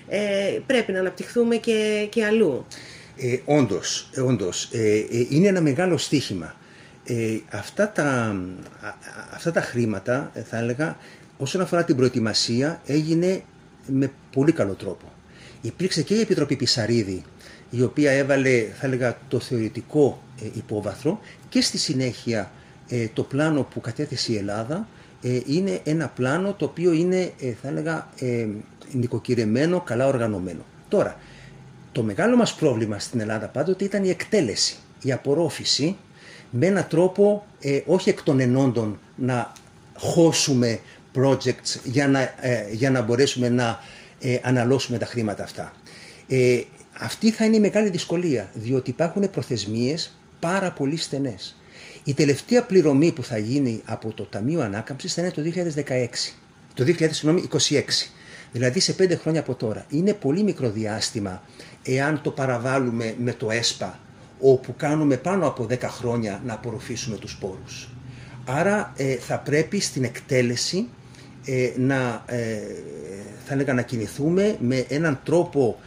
Ε, 0.08 0.58
πρέπει 0.66 0.92
να 0.92 0.98
αναπτυχθούμε 1.00 1.56
και, 1.56 2.06
και 2.10 2.24
αλλού. 2.24 2.66
Ε, 3.16 3.38
όντως, 3.44 4.10
ε, 4.14 4.20
όντως 4.20 4.68
ε, 4.72 4.78
ε, 4.96 5.26
είναι 5.28 5.48
ένα 5.48 5.60
μεγάλο 5.60 5.96
στίχημα. 5.96 6.54
Ε, 7.04 7.38
αυτά, 7.50 7.90
τα, 7.90 8.36
αυτά 9.34 9.52
τα 9.52 9.60
χρήματα, 9.60 10.32
θα 10.48 10.58
έλεγα, 10.58 10.96
όσον 11.36 11.60
αφορά 11.60 11.84
την 11.84 11.96
προετοιμασία, 11.96 12.80
έγινε 12.86 13.42
με 13.86 14.12
πολύ 14.32 14.52
καλό 14.52 14.72
τρόπο. 14.72 15.12
Υπήρξε 15.60 16.02
και 16.02 16.14
η 16.14 16.20
Επιτροπή 16.20 16.56
Πισαρίδη, 16.56 17.24
η 17.70 17.83
οποία 17.83 18.11
έβαλε, 18.11 18.66
θα 18.81 18.87
έλεγα, 18.87 19.18
το 19.29 19.40
θεωρητικό 19.40 20.22
υπόβαθρο 20.55 21.20
και 21.48 21.61
στη 21.61 21.79
συνέχεια 21.79 22.50
ε, 22.88 23.07
το 23.12 23.22
πλάνο 23.22 23.62
που 23.62 23.81
κατέθεσε 23.81 24.33
η 24.33 24.37
Ελλάδα 24.37 24.88
ε, 25.27 25.40
είναι 25.46 25.81
ένα 25.85 26.09
πλάνο 26.09 26.53
το 26.53 26.64
οποίο 26.64 26.92
είναι, 26.92 27.33
ε, 27.40 27.53
θα 27.62 27.68
έλεγα, 27.68 28.09
ε, 28.18 28.46
νοικοκυρεμένο, 28.92 29.81
καλά 29.81 30.07
οργανωμένο. 30.07 30.64
Τώρα, 30.88 31.18
το 31.92 32.03
μεγάλο 32.03 32.37
μας 32.37 32.55
πρόβλημα 32.55 32.98
στην 32.98 33.20
Ελλάδα 33.20 33.46
πάντοτε 33.46 33.85
ήταν 33.85 34.05
η 34.05 34.09
εκτέλεση, 34.09 34.77
η 35.03 35.12
απορρόφηση, 35.12 35.96
με 36.50 36.66
έναν 36.66 36.87
τρόπο 36.88 37.46
όχι 37.87 38.09
εκ 38.09 38.22
των 38.22 38.40
ενόντων 38.40 38.98
να 39.16 39.53
χώσουμε 39.98 40.81
projects 41.14 41.81
για 41.85 42.09
να, 42.09 42.35
για 42.72 42.90
να 42.90 43.03
μπορέσουμε 43.03 43.48
να 43.48 43.79
αναλώσουμε 44.42 44.98
τα 44.98 45.07
χρήματα 45.07 45.42
αυτά. 45.42 45.72
Αυτή 46.98 47.30
θα 47.30 47.44
είναι 47.44 47.57
η 47.57 47.61
μεγάλη 47.61 47.90
δυσκολία, 47.90 48.50
διότι 48.54 48.90
υπάρχουν 48.90 49.30
προθεσμίες 49.30 50.12
πάρα 50.40 50.72
πολύ 50.72 50.96
στενές. 50.96 51.57
Η 52.04 52.14
τελευταία 52.14 52.62
πληρωμή 52.62 53.12
που 53.12 53.22
θα 53.22 53.38
γίνει 53.38 53.83
από 53.85 54.12
το 54.12 54.22
Ταμείο 54.24 54.61
Ανάκαμψης 54.61 55.14
θα 55.14 55.20
είναι 55.22 55.30
το 55.30 55.42
2016, 55.42 56.35
το 56.74 56.85
2026. 56.85 58.09
Δηλαδή 58.52 58.80
σε 58.80 58.92
πέντε 58.92 59.16
χρόνια 59.16 59.40
από 59.40 59.54
τώρα. 59.54 59.87
Είναι 59.88 60.12
πολύ 60.12 60.42
μικρό 60.42 60.70
διάστημα 60.70 61.42
εάν 61.83 62.20
το 62.22 62.30
παραβάλουμε 62.30 63.14
με 63.18 63.33
το 63.33 63.50
ΕΣΠΑ 63.50 63.98
όπου 64.40 64.74
κάνουμε 64.76 65.16
πάνω 65.16 65.46
από 65.46 65.66
10 65.70 65.78
χρόνια 65.83 66.40
να 66.44 66.52
απορροφήσουμε 66.52 67.16
τους 67.16 67.37
πόρους. 67.37 67.88
Άρα 68.44 68.92
ε, 68.96 69.14
θα 69.14 69.38
πρέπει 69.38 69.80
στην 69.80 70.04
εκτέλεση 70.04 70.88
ε, 71.44 71.70
να, 71.76 72.24
ε, 72.26 72.59
θα 73.46 73.54
έλεγα, 73.54 73.74
να 73.74 73.83
κινηθούμε 73.83 74.57
με 74.61 74.85
έναν 74.88 75.20
τρόπο 75.24 75.78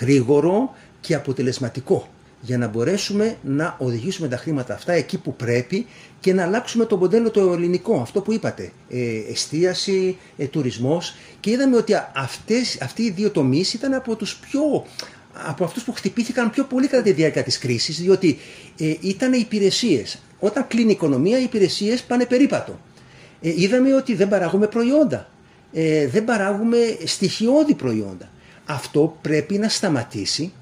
γρήγορο 0.00 0.74
και 1.00 1.14
αποτελεσματικό 1.14 2.08
για 2.40 2.58
να 2.58 2.68
μπορέσουμε 2.68 3.36
να 3.42 3.76
οδηγήσουμε 3.78 4.28
τα 4.28 4.36
χρήματα 4.36 4.74
αυτά 4.74 4.92
εκεί 4.92 5.18
που 5.18 5.34
πρέπει 5.34 5.86
και 6.20 6.32
να 6.32 6.42
αλλάξουμε 6.42 6.84
το 6.84 6.96
μοντέλο 6.96 7.30
το 7.30 7.52
ελληνικό, 7.52 8.00
αυτό 8.00 8.20
που 8.20 8.32
είπατε, 8.32 8.70
ε, 8.88 9.18
εστίαση, 9.30 10.16
ε, 10.36 10.46
τουρισμός 10.46 11.14
και 11.40 11.50
είδαμε 11.50 11.76
ότι 11.76 11.92
αυτές, 12.14 12.78
αυτοί 12.80 13.02
οι 13.02 13.10
δύο 13.10 13.30
τομείς 13.30 13.74
ήταν 13.74 13.94
από 13.94 14.16
τους 14.16 14.36
πιο 14.36 14.84
από 15.44 15.64
αυτούς 15.64 15.82
που 15.82 15.92
χτυπήθηκαν 15.92 16.50
πιο 16.50 16.64
πολύ 16.64 16.86
κατά 16.86 17.02
τη 17.02 17.12
διάρκεια 17.12 17.42
της 17.42 17.58
κρίσης, 17.58 18.00
διότι 18.00 18.38
ε, 18.78 18.94
ήταν 19.00 19.32
οι 19.32 19.38
υπηρεσίες. 19.40 20.22
Όταν 20.38 20.66
κλείνει 20.66 20.88
η 20.88 20.92
οικονομία, 20.92 21.38
οι 21.38 21.42
υπηρεσίες 21.42 22.02
πάνε 22.02 22.24
περίπατο. 22.24 22.80
Ε, 23.40 23.52
είδαμε 23.56 23.94
ότι 23.94 24.14
δεν 24.14 24.28
παράγουμε 24.28 24.66
προϊόντα, 24.66 25.28
ε, 25.72 26.06
δεν 26.06 26.24
παράγουμε 26.24 26.76
στοιχειώδη 27.04 27.74
προϊόντα. 27.74 28.28
Αυτό 28.66 29.16
πρέπει 29.20 29.58
να 29.58 29.68
σταματήσει 29.68 30.52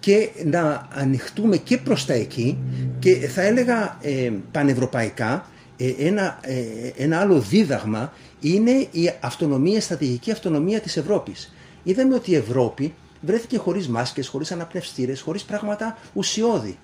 και 0.00 0.28
να 0.44 0.88
ανοιχτούμε 0.94 1.56
και 1.56 1.78
προς 1.78 2.06
τα 2.06 2.12
εκεί 2.12 2.58
και 2.98 3.14
θα 3.14 3.42
έλεγα 3.42 3.98
ε, 4.00 4.32
πανευρωπαϊκά 4.52 5.46
ε, 5.76 5.92
ένα, 5.98 6.38
ε, 6.42 6.54
ένα 6.96 7.20
άλλο 7.20 7.38
δίδαγμα 7.40 8.12
είναι 8.40 8.70
η 8.70 9.12
αυτονομία, 9.20 9.80
στρατηγική 9.80 10.30
αυτονομία 10.30 10.80
της 10.80 10.96
Ευρώπης. 10.96 11.54
Είδαμε 11.82 12.14
ότι 12.14 12.30
η 12.30 12.34
Ευρώπη 12.34 12.94
βρέθηκε 13.20 13.58
χωρίς 13.58 13.88
μάσκες, 13.88 14.28
χωρίς 14.28 14.52
αναπνευστήρες, 14.52 15.20
χωρίς 15.20 15.42
πράγματα 15.42 15.98
ουσιώδη. 16.12 16.78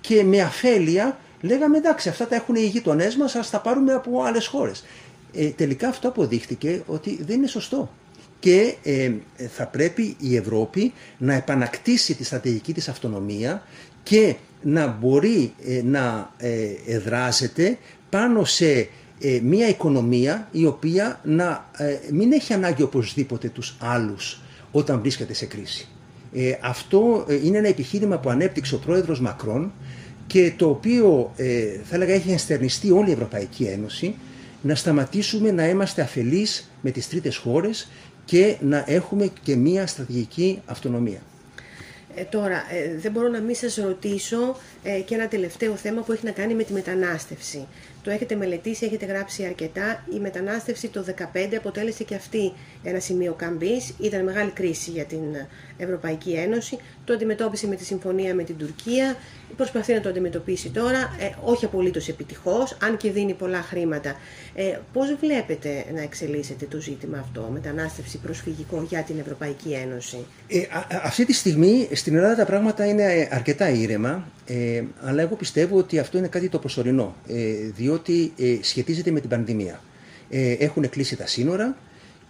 Και 0.00 0.24
με 0.24 0.40
αφέλεια 0.40 1.18
λέγαμε 1.40 1.76
εντάξει 1.76 2.08
αυτά 2.08 2.26
τα 2.26 2.34
έχουν 2.34 2.54
οι 2.54 2.60
γείτονές 2.60 3.16
μας, 3.16 3.34
ας 3.34 3.50
τα 3.50 3.60
πάρουμε 3.60 3.92
από 3.92 4.22
άλλες 4.22 4.46
χώρες. 4.46 4.84
Ε, 5.32 5.48
τελικά 5.48 5.88
αυτό 5.88 6.08
αποδείχτηκε 6.08 6.82
ότι 6.86 7.18
δεν 7.26 7.36
είναι 7.36 7.46
σωστό 7.46 7.90
και 8.38 8.74
ε, 8.82 9.10
θα 9.48 9.66
πρέπει 9.66 10.16
η 10.20 10.36
Ευρώπη 10.36 10.92
να 11.18 11.34
επανακτήσει 11.34 12.14
τη 12.14 12.24
στρατηγική 12.24 12.72
της 12.72 12.88
αυτονομία 12.88 13.62
και 14.02 14.34
να 14.62 14.86
μπορεί 14.86 15.52
ε, 15.66 15.82
να 15.84 16.34
ε, 16.36 16.68
εδράζεται 16.86 17.78
πάνω 18.10 18.44
σε 18.44 18.88
μια 19.42 19.68
οικονομία 19.68 20.48
η 20.52 20.66
οποία 20.66 21.20
να 21.24 21.70
μην 22.12 22.32
έχει 22.32 22.52
ανάγκη 22.52 22.82
οπωσδήποτε 22.82 23.48
τους 23.48 23.76
άλλους 23.80 24.40
όταν 24.72 25.00
βρίσκεται 25.00 25.34
σε 25.34 25.46
κρίση. 25.46 25.88
αυτό 26.60 27.26
είναι 27.44 27.58
ένα 27.58 27.68
επιχείρημα 27.68 28.18
που 28.18 28.30
ανέπτυξε 28.30 28.74
ο 28.74 28.78
πρόεδρος 28.78 29.20
Μακρόν 29.20 29.72
και 30.26 30.52
το 30.56 30.68
οποίο 30.68 31.32
θα 31.84 31.94
έλεγα 31.94 32.14
έχει 32.14 32.30
ενστερνιστεί 32.30 32.90
όλη 32.90 33.08
η 33.08 33.12
Ευρωπαϊκή 33.12 33.64
Ένωση 33.64 34.14
να 34.66 34.74
σταματήσουμε 34.74 35.50
να 35.50 35.68
είμαστε 35.68 36.02
αφελείς 36.02 36.70
με 36.80 36.90
τις 36.90 37.08
τρίτες 37.08 37.36
χώρες 37.36 37.88
και 38.26 38.56
να 38.60 38.84
έχουμε 38.86 39.30
και 39.42 39.56
μία 39.56 39.86
στρατηγική 39.86 40.62
αυτονομία. 40.66 41.20
Ε, 42.18 42.22
τώρα, 42.22 42.64
ε, 42.70 42.98
δεν 42.98 43.12
μπορώ 43.12 43.28
να 43.28 43.40
μην 43.40 43.54
σας 43.54 43.76
ρωτήσω 43.76 44.56
ε, 44.82 45.00
και 45.00 45.14
ένα 45.14 45.28
τελευταίο 45.28 45.74
θέμα 45.74 46.02
που 46.02 46.12
έχει 46.12 46.24
να 46.24 46.30
κάνει 46.30 46.54
με 46.54 46.62
τη 46.62 46.72
μετανάστευση. 46.72 47.66
Το 48.02 48.10
έχετε 48.10 48.34
μελετήσει, 48.34 48.84
έχετε 48.86 49.06
γράψει 49.06 49.44
αρκετά. 49.44 50.04
Η 50.14 50.18
μετανάστευση 50.18 50.88
το 50.88 51.04
2015 51.32 51.54
αποτέλεσε 51.56 52.04
και 52.04 52.14
αυτή 52.14 52.52
ένα 52.88 53.00
σημείο 53.00 53.32
καμπής. 53.32 53.94
Ήταν 54.00 54.24
μεγάλη 54.24 54.50
κρίση 54.50 54.90
για 54.90 55.04
την 55.04 55.20
Ευρωπαϊκή 55.76 56.30
Ένωση. 56.32 56.78
Το 57.04 57.12
αντιμετώπισε 57.12 57.66
με 57.66 57.76
τη 57.76 57.84
συμφωνία 57.84 58.34
με 58.34 58.42
την 58.42 58.56
Τουρκία. 58.56 59.16
Προσπαθεί 59.56 59.92
να 59.94 60.00
το 60.00 60.08
αντιμετωπίσει 60.08 60.68
τώρα, 60.70 60.98
ε, 60.98 61.30
όχι 61.44 61.64
απολύτως 61.64 62.08
επιτυχώς, 62.08 62.76
αν 62.82 62.96
και 62.96 63.10
δίνει 63.10 63.34
πολλά 63.34 63.62
χρήματα. 63.62 64.16
Ε, 64.54 64.78
Πώς 64.92 65.16
βλέπετε 65.20 65.84
να 65.94 66.02
εξελίσσεται 66.02 66.66
το 66.66 66.80
ζήτημα 66.80 67.18
αυτό, 67.18 67.48
μετανάστευση 67.52 68.18
προσφυγικό 68.18 68.86
για 68.88 69.02
την 69.02 69.18
Ευρωπαϊκή 69.18 69.72
Ένωση; 69.72 70.16
Ε, 70.48 70.58
αυτή 71.02 71.24
τη 71.26 71.32
στιγμή 71.32 71.88
στην 71.92 72.14
Ελλάδα 72.16 72.34
τα 72.36 72.44
πράγματα 72.44 72.86
είναι 72.86 73.28
αρκετά 73.30 73.68
ήρεμα, 73.70 74.28
ε, 74.46 74.82
αλλά 75.00 75.22
εγώ 75.22 75.34
πιστεύω 75.36 75.78
ότι 75.78 75.98
αυτό 75.98 76.18
είναι 76.18 76.28
κάτι 76.28 76.48
το 76.48 76.58
προσωρινό, 76.58 77.16
ε, 77.28 77.34
διότι 77.76 78.32
ε, 78.38 78.56
σχετίζεται 78.60 79.10
με 79.10 79.20
την 79.20 79.28
πανδημία. 79.28 79.80
Ε, 80.30 80.52
έχουν 80.52 80.88
κλείσει 80.88 81.16
τα 81.16 81.26
σύνορα 81.26 81.76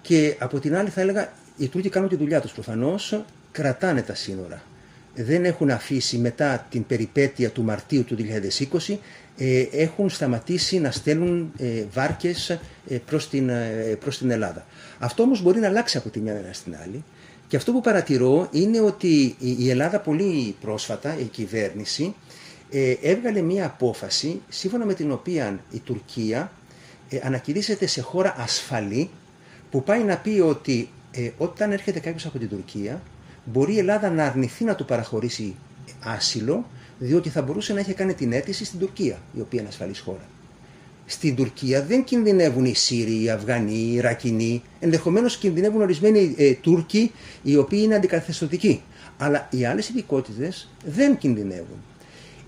και 0.06 0.36
από 0.38 0.58
την 0.60 0.76
άλλη 0.76 0.88
θα 0.88 1.00
έλεγα 1.00 1.32
οι 1.56 1.68
Τούρκοι 1.68 1.88
κάνουν 1.88 2.08
τη 2.08 2.16
δουλειά 2.16 2.40
τους 2.40 2.52
προφανώς, 2.52 3.24
κρατάνε 3.52 4.02
τα 4.02 4.14
σύνορα. 4.14 4.62
Δεν 5.14 5.44
έχουν 5.44 5.70
αφήσει 5.70 6.18
μετά 6.18 6.66
την 6.70 6.86
περιπέτεια 6.86 7.50
του 7.50 7.62
Μαρτίου 7.62 8.04
του 8.04 8.16
2020, 8.88 8.96
ε, 9.36 9.66
έχουν 9.72 10.10
σταματήσει 10.10 10.78
να 10.78 10.90
στέλνουν 10.90 11.52
ε, 11.58 11.84
βάρκες 11.92 12.50
ε, 12.50 12.58
προς, 13.06 13.28
την, 13.28 13.48
ε, 13.48 13.96
προς 14.00 14.18
την 14.18 14.30
Ελλάδα. 14.30 14.66
Αυτό 14.98 15.22
όμως 15.22 15.42
μπορεί 15.42 15.60
να 15.60 15.66
αλλάξει 15.66 15.96
από 15.96 16.08
τη 16.08 16.20
μια 16.20 16.32
μέρα 16.32 16.52
στην 16.52 16.76
άλλη. 16.82 17.04
Και 17.48 17.56
αυτό 17.56 17.72
που 17.72 17.80
παρατηρώ 17.80 18.48
είναι 18.52 18.80
ότι 18.80 19.36
η 19.38 19.70
Ελλάδα 19.70 20.00
πολύ 20.00 20.56
πρόσφατα, 20.60 21.18
η 21.18 21.24
κυβέρνηση, 21.24 22.14
ε, 22.70 22.94
έβγαλε 23.02 23.40
μία 23.40 23.66
απόφαση 23.66 24.42
σύμφωνα 24.48 24.84
με 24.84 24.94
την 24.94 25.12
οποία 25.12 25.60
η 25.70 25.78
Τουρκία 25.78 26.52
ε, 27.08 27.18
ανακηρύσσεται 27.22 27.86
σε 27.86 28.00
χώρα 28.00 28.34
ασφαλή 28.38 29.10
που 29.76 29.82
πάει 29.82 30.02
να 30.02 30.16
πει 30.16 30.40
ότι 30.40 30.88
ε, 31.10 31.30
όταν 31.38 31.72
έρχεται 31.72 32.00
κάποιος 32.00 32.26
από 32.26 32.38
την 32.38 32.48
Τουρκία 32.48 33.02
μπορεί 33.44 33.74
η 33.74 33.78
Ελλάδα 33.78 34.10
να 34.10 34.24
αρνηθεί 34.24 34.64
να 34.64 34.74
του 34.74 34.84
παραχωρήσει 34.84 35.54
άσυλο 36.00 36.66
διότι 36.98 37.28
θα 37.28 37.42
μπορούσε 37.42 37.72
να 37.72 37.80
έχει 37.80 37.92
κάνει 37.94 38.14
την 38.14 38.32
αίτηση 38.32 38.64
στην 38.64 38.78
Τουρκία, 38.78 39.18
η 39.36 39.40
οποία 39.40 39.60
είναι 39.60 39.68
ασφαλής 39.68 40.00
χώρα. 40.00 40.28
Στην 41.06 41.34
Τουρκία 41.34 41.82
δεν 41.82 42.04
κινδυνεύουν 42.04 42.64
οι 42.64 42.74
Σύριοι, 42.74 43.22
οι 43.22 43.30
Αφγανοί, 43.30 43.72
οι 43.72 43.92
Ιρακινοί, 43.92 44.62
ενδεχομένως 44.80 45.36
κινδυνεύουν 45.36 45.80
ορισμένοι 45.80 46.34
ε, 46.38 46.52
Τούρκοι 46.52 47.12
οι 47.42 47.56
οποίοι 47.56 47.80
είναι 47.82 47.94
αντικαθεστωτικοί. 47.94 48.82
Αλλά 49.18 49.48
οι 49.50 49.64
άλλες 49.64 49.88
ειδικότητες 49.88 50.68
δεν 50.84 51.18
κινδυνεύουν. 51.18 51.82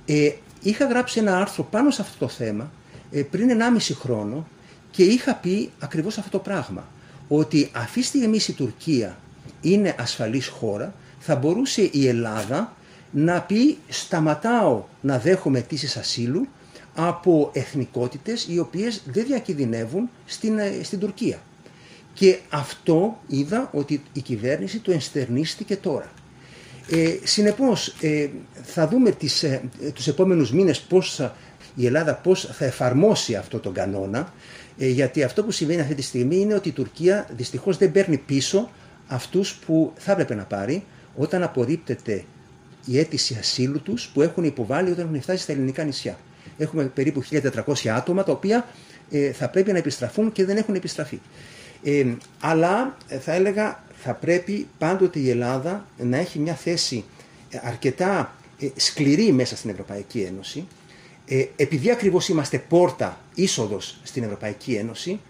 Ε, 0.06 0.30
είχα 0.62 0.84
γράψει 0.84 1.18
ένα 1.18 1.38
άρθρο 1.38 1.64
πάνω 1.64 1.90
σε 1.90 2.02
αυτό 2.02 2.18
το 2.18 2.28
θέμα 2.28 2.72
ε, 3.10 3.22
πριν 3.22 3.48
1,5 3.78 3.94
χρόνο 3.94 4.48
και 4.90 5.02
είχα 5.02 5.34
πει 5.34 5.70
ακριβώς 5.78 6.18
αυτό 6.18 6.30
το 6.30 6.38
πράγμα. 6.38 6.86
Ότι 7.28 7.70
αυτή 7.72 8.00
τη 8.00 8.06
στιγμή 8.06 8.38
η 8.48 8.52
Τουρκία 8.52 9.18
είναι 9.60 9.94
ασφαλής 9.98 10.46
χώρα, 10.46 10.94
θα 11.18 11.36
μπορούσε 11.36 11.88
η 11.92 12.08
Ελλάδα 12.08 12.76
να 13.10 13.42
πει 13.42 13.78
σταματάω 13.88 14.84
να 15.00 15.18
δέχομαι 15.18 15.58
αιτήσεις 15.58 15.96
ασύλου 15.96 16.46
από 16.94 17.50
εθνικότητες 17.52 18.46
οι 18.48 18.58
οποίες 18.58 19.02
δεν 19.04 19.26
διακινδυνεύουν 19.26 20.10
στην, 20.24 20.58
ε, 20.58 20.72
στην 20.82 20.98
Τουρκία. 20.98 21.38
Και 22.14 22.38
αυτό 22.48 23.20
είδα 23.26 23.70
ότι 23.72 24.02
η 24.12 24.20
κυβέρνηση 24.20 24.78
το 24.78 24.92
ενστερνίστηκε 24.92 25.76
τώρα. 25.76 26.10
Ε, 26.90 27.18
συνεπώς, 27.22 27.94
ε, 28.00 28.28
θα 28.62 28.88
δούμε 28.88 29.10
τις, 29.10 29.42
ε, 29.42 29.62
τους 29.94 30.06
επόμενους 30.06 30.52
μήνες 30.52 30.80
πώς 30.80 31.20
η 31.74 31.86
Ελλάδα 31.86 32.14
πώς 32.14 32.50
θα 32.52 32.64
εφαρμόσει 32.64 33.34
αυτό 33.34 33.58
τον 33.58 33.72
κανόνα, 33.72 34.18
ε, 34.18 34.67
γιατί 34.78 35.22
αυτό 35.22 35.44
που 35.44 35.50
συμβαίνει 35.50 35.80
αυτή 35.80 35.94
τη 35.94 36.02
στιγμή 36.02 36.36
είναι 36.36 36.54
ότι 36.54 36.68
η 36.68 36.72
Τουρκία 36.72 37.28
δυστυχώς 37.36 37.76
δεν 37.76 37.92
παίρνει 37.92 38.16
πίσω 38.16 38.70
αυτούς 39.06 39.54
που 39.54 39.92
θα 39.96 40.12
έπρεπε 40.12 40.34
να 40.34 40.44
πάρει 40.44 40.84
όταν 41.16 41.42
απορρίπτεται 41.42 42.24
η 42.84 42.98
αίτηση 42.98 43.36
ασύλου 43.38 43.82
τους 43.82 44.08
που 44.08 44.22
έχουν 44.22 44.44
υποβάλει 44.44 44.90
όταν 44.90 45.06
έχουν 45.06 45.22
φτάσει 45.22 45.42
στα 45.42 45.52
ελληνικά 45.52 45.84
νησιά. 45.84 46.18
Έχουμε 46.58 46.84
περίπου 46.84 47.22
1.400 47.30 47.88
άτομα 47.88 48.22
τα 48.22 48.32
οποία 48.32 48.66
ε, 49.10 49.32
θα 49.32 49.48
πρέπει 49.48 49.72
να 49.72 49.78
επιστραφούν 49.78 50.32
και 50.32 50.44
δεν 50.44 50.56
έχουν 50.56 50.74
επιστραφεί. 50.74 51.20
Ε, 51.82 52.04
αλλά 52.40 52.96
θα 53.20 53.32
έλεγα 53.32 53.82
θα 54.02 54.14
πρέπει 54.14 54.68
πάντοτε 54.78 55.18
η 55.18 55.30
Ελλάδα 55.30 55.86
να 55.98 56.16
έχει 56.16 56.38
μια 56.38 56.54
θέση 56.54 57.04
ε, 57.50 57.58
αρκετά 57.62 58.34
ε, 58.60 58.68
σκληρή 58.76 59.32
μέσα 59.32 59.56
στην 59.56 59.70
Ευρωπαϊκή 59.70 60.20
Ένωση, 60.20 60.66
ε, 61.28 61.44
επειδή 61.56 61.90
ακριβώς 61.90 62.28
είμαστε 62.28 62.58
πόρτα 62.58 63.20
είσοδος 63.34 64.00
στην 64.02 64.22
Ευρωπαϊκή 64.22 64.72
Ένωση, 64.74 65.20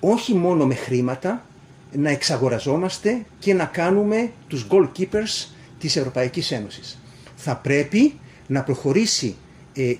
όχι 0.00 0.34
μόνο 0.34 0.66
με 0.66 0.74
χρήματα, 0.74 1.46
να 1.92 2.10
εξαγοραζόμαστε 2.10 3.24
και 3.38 3.54
να 3.54 3.64
κάνουμε 3.64 4.30
τους 4.48 4.66
goalkeepers 4.70 5.46
της 5.78 5.96
Ευρωπαϊκής 5.96 6.50
Ένωσης. 6.50 6.98
Θα 7.36 7.56
πρέπει 7.56 8.12
να 8.46 8.62
προχωρήσει 8.62 9.36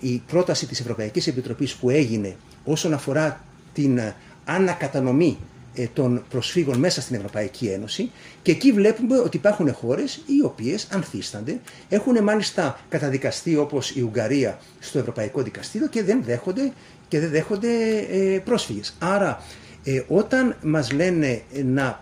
η 0.01 0.23
πρόταση 0.27 0.67
της 0.67 0.81
Ευρωπαϊκής 0.81 1.27
Επιτροπής 1.27 1.75
που 1.75 1.91
έγινε 1.91 2.37
όσον 2.65 2.93
αφορά 2.93 3.45
την 3.73 4.01
ανακατανομή 4.45 5.39
ε, 5.41 5.45
των 5.87 6.25
προσφύγων 6.31 6.79
μέσα 6.79 7.01
στην 7.01 7.17
Ευρωπαϊκή 7.17 7.67
Ένωση 7.67 8.11
και 8.43 8.51
εκεί 8.51 8.73
βλέπουμε 8.73 9.19
ότι 9.19 9.37
υπάρχουν 9.37 9.73
χώρες 9.75 10.17
οι 10.27 10.45
οποίες 10.45 10.89
ανθίστανται, 10.91 11.61
έχουν 11.89 12.23
μάλιστα 12.23 12.81
καταδικαστεί 12.89 13.57
όπως 13.57 13.91
η 13.91 14.03
Ουγγαρία 14.03 14.59
στο 14.79 14.99
Ευρωπαϊκό 14.99 15.43
Δικαστήριο 15.43 15.89
και 15.89 16.03
δεν 16.03 16.23
δέχονται, 16.25 16.73
και 17.09 17.21
δεν 17.21 17.31
δέχονται 17.31 17.69
ε, 18.11 18.39
πρόσφυγες. 18.39 18.97
Άρα 18.99 19.43
ε, 19.85 20.03
όταν 20.09 20.57
μας 20.63 20.93
λένε 20.93 21.43
να 21.65 22.01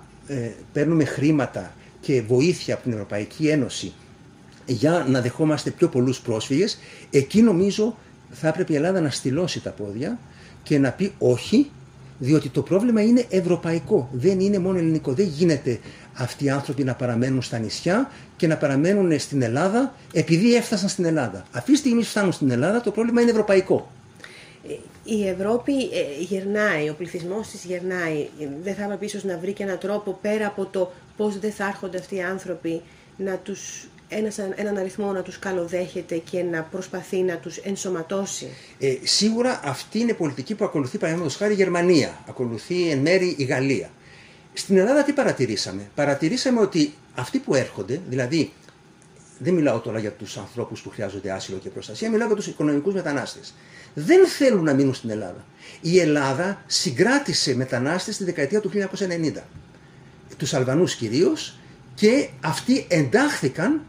παίρνουμε 0.73 1.05
χρήματα 1.05 1.75
και 2.01 2.23
βοήθεια 2.23 2.75
από 2.75 2.83
την 2.83 2.93
Ευρωπαϊκή 2.93 3.49
Ένωση 3.49 3.93
για 4.67 5.07
να 5.09 5.21
δεχόμαστε 5.21 5.71
πιο 5.71 5.89
πολλούς 5.89 6.21
πρόσφυγες, 6.21 6.79
εκεί 7.11 7.43
νομίζω 7.43 7.97
θα 8.31 8.49
έπρεπε 8.49 8.73
η 8.73 8.77
Ελλάδα 8.77 9.01
να 9.01 9.11
στυλώσει 9.11 9.63
τα 9.63 9.71
πόδια 9.71 10.19
και 10.63 10.79
να 10.79 10.93
πει 10.93 11.13
όχι 11.19 11.71
διότι 12.19 12.49
το 12.49 12.63
πρόβλημα 12.63 13.03
είναι 13.03 13.25
ευρωπαϊκό, 13.29 14.09
δεν 14.13 14.41
είναι 14.41 14.59
μόνο 14.59 14.79
ελληνικό. 14.79 15.13
Δεν 15.13 15.27
γίνεται 15.27 15.79
αυτοί 16.13 16.45
οι 16.45 16.51
άνθρωποι 16.51 16.85
να 16.85 16.95
παραμένουν 16.95 17.43
στα 17.43 17.59
νησιά 17.59 18.11
και 18.37 18.47
να 18.47 18.57
παραμένουν 18.57 19.19
στην 19.19 19.43
Ελλάδα 19.43 19.95
επειδή 20.13 20.55
έφτασαν 20.55 20.89
στην 20.89 21.05
Ελλάδα. 21.05 21.47
Αυτή 21.53 21.73
τη 21.73 21.79
στιγμή 21.79 22.03
φτάνουν 22.03 22.33
στην 22.33 22.51
Ελλάδα 22.51 22.81
το 22.81 22.91
πρόβλημα 22.91 23.21
είναι 23.21 23.31
ευρωπαϊκό. 23.31 23.91
Η 25.05 25.29
Ευρώπη 25.29 25.73
ε, 25.73 26.23
γερνάει, 26.29 26.89
ο 26.89 26.95
πληθυσμός 26.95 27.49
της 27.49 27.65
γερνάει. 27.65 28.29
Δεν 28.63 28.75
θα 28.75 28.83
έπρεπε 28.83 29.05
ίσω 29.05 29.19
να 29.23 29.39
βρει 29.39 29.53
και 29.53 29.63
έναν 29.63 29.79
τρόπο 29.79 30.19
πέρα 30.23 30.47
από 30.47 30.67
το 30.67 30.93
πώς 31.17 31.39
δεν 31.39 31.53
θα 31.53 31.67
έρχονται 31.67 31.99
αυτοί 31.99 32.15
οι 32.15 32.23
άνθρωποι 32.23 32.83
να 33.17 33.37
τους, 33.37 33.89
ένας, 34.09 34.39
έναν 34.39 34.77
αριθμό 34.77 35.13
να 35.13 35.23
τους 35.23 35.39
καλοδέχεται 35.39 36.17
και 36.17 36.43
να 36.43 36.63
προσπαθεί 36.63 37.23
να 37.23 37.37
τους 37.37 37.57
ενσωματώσει; 37.57 38.49
Ε, 38.79 38.95
σίγουρα 39.03 39.61
αυτή 39.65 39.99
είναι 39.99 40.11
η 40.11 40.15
πολιτική 40.15 40.55
που 40.55 40.65
ακολουθεί 40.65 40.99
παραδείγματος 40.99 41.37
χάρη 41.37 41.53
η 41.53 41.57
Γερμανία, 41.57 42.25
ακολουθεί 42.29 42.91
εν 42.91 42.99
μέρη 42.99 43.35
η 43.39 43.45
Γαλλία. 43.45 43.91
Στην 44.53 44.77
Ελλάδα 44.77 45.03
τι 45.03 45.13
παρατηρήσαμε; 45.13 45.91
Παρατηρήσαμε 45.95 46.61
ότι 46.61 46.95
αυτοί 47.15 47.39
που 47.39 47.55
έρχονται, 47.55 48.01
δηλαδή 48.09 48.53
δεν 49.39 49.55
μιλάω 49.55 49.79
τώρα 49.79 49.99
για 49.99 50.13
τους 50.13 50.37
ανθρώπους 50.37 50.81
που 50.81 50.91
χρειάζονται 50.91 51.31
άσυλο 51.31 51.59
και 51.59 51.69
προστασία, 51.69 52.11
μιλάω 52.11 52.27
για 52.27 52.37
τους 52.37 52.47
οικονομικούς 52.47 52.95
μετανάστες. 52.95 53.55
Δεν 53.95 54.27
θέλουν 54.27 54.65
να 54.65 54.75
μείνουν 54.75 54.95
στην 54.95 55.11
Ελλάδα. 55.11 55.45
Η 55.81 55.99
Ελλάδα 55.99 56.63
συγκράτησε 56.67 57.55
μετανάστες 57.55 58.15
στη 58.15 58.25
δεκαετία 58.25 58.61
του 58.61 58.69
1990. 58.69 59.43
Τους 60.37 60.55
Αλβανούς 60.55 60.95
κυρίως 60.95 61.59
και 61.95 62.29
αυτοί 62.41 62.87
εντάχθηκαν 62.89 63.81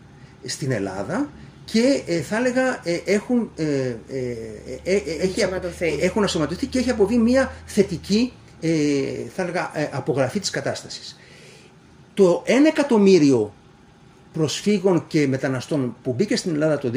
στην 0.48 0.72
Ελλάδα 0.72 1.30
και 1.72 2.04
ε, 2.06 2.22
θα 2.22 2.38
έλεγα 2.38 2.82
ε, 2.84 3.00
έχουν, 3.06 3.52
ε, 3.56 3.66
ε, 3.66 4.32
ε 4.84 5.02
έχει, 5.22 5.42
έχουν 6.02 6.24
ασωματωθεί 6.24 6.66
και 6.66 6.80
έχει 6.80 6.90
αποβεί 6.90 7.18
μια 7.18 7.54
θετική 7.66 8.32
θα 9.36 9.42
έλεγα, 9.42 9.72
απογραφή 9.92 10.40
της 10.40 10.50
κατάστασης. 10.50 11.20
Το 12.14 12.44
1 12.46 12.50
εκατομμύριο 12.68 13.54
προσφύγων 14.34 15.08
και 15.08 15.28
μεταναστών 15.28 15.96
που 16.04 16.14
μπήκε 16.14 16.36
στην 16.36 16.54
Ελλάδα 16.54 16.78
το 16.78 16.92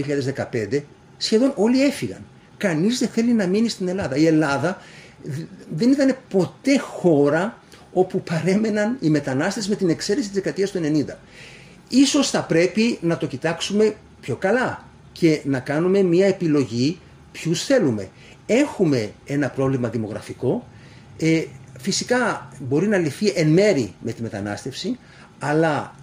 2015 0.73 0.83
σχεδόν 1.17 1.53
όλοι 1.57 1.85
έφυγαν. 1.85 2.25
Κανείς 2.57 2.99
δεν 2.99 3.09
θέλει 3.09 3.33
να 3.33 3.47
μείνει 3.47 3.69
στην 3.69 3.89
Ελλάδα. 3.89 4.17
Η 4.17 4.27
Ελλάδα 4.27 4.83
δεν 5.77 5.91
ήταν 5.91 6.17
ποτέ 6.31 6.79
χώρα 6.79 7.59
όπου 7.93 8.23
παρέμεναν 8.23 8.97
οι 9.01 9.09
μετανάστες 9.11 9.69
με 9.69 9.75
την 9.75 9.89
εξαίρεση 9.89 10.27
της 10.27 10.35
δεκαετίας 10.35 10.71
του 10.71 10.81
90. 10.83 11.17
Ίσως 11.92 12.31
θα 12.31 12.42
πρέπει 12.44 12.98
να 13.00 13.16
το 13.16 13.26
κοιτάξουμε 13.26 13.94
πιο 14.20 14.37
καλά 14.37 14.85
και 15.12 15.40
να 15.44 15.61
κάνουμε 15.61 16.03
μια 16.03 16.26
επιλογή 16.26 16.98
ποιους 17.33 17.64
θέλουμε. 17.64 18.09
Έχουμε 18.46 19.12
ένα 19.24 19.48
πρόβλημα 19.50 19.88
δημογραφικό, 19.88 20.66
ε, 21.18 21.44
φυσικά 21.79 22.48
μπορεί 22.68 22.87
να 22.88 22.96
λυθεί 22.98 23.33
εν 23.35 23.48
μέρη 23.48 23.94
με 24.03 24.12
τη 24.12 24.22
μετανάστευση, 24.22 24.98
αλλά 25.38 25.94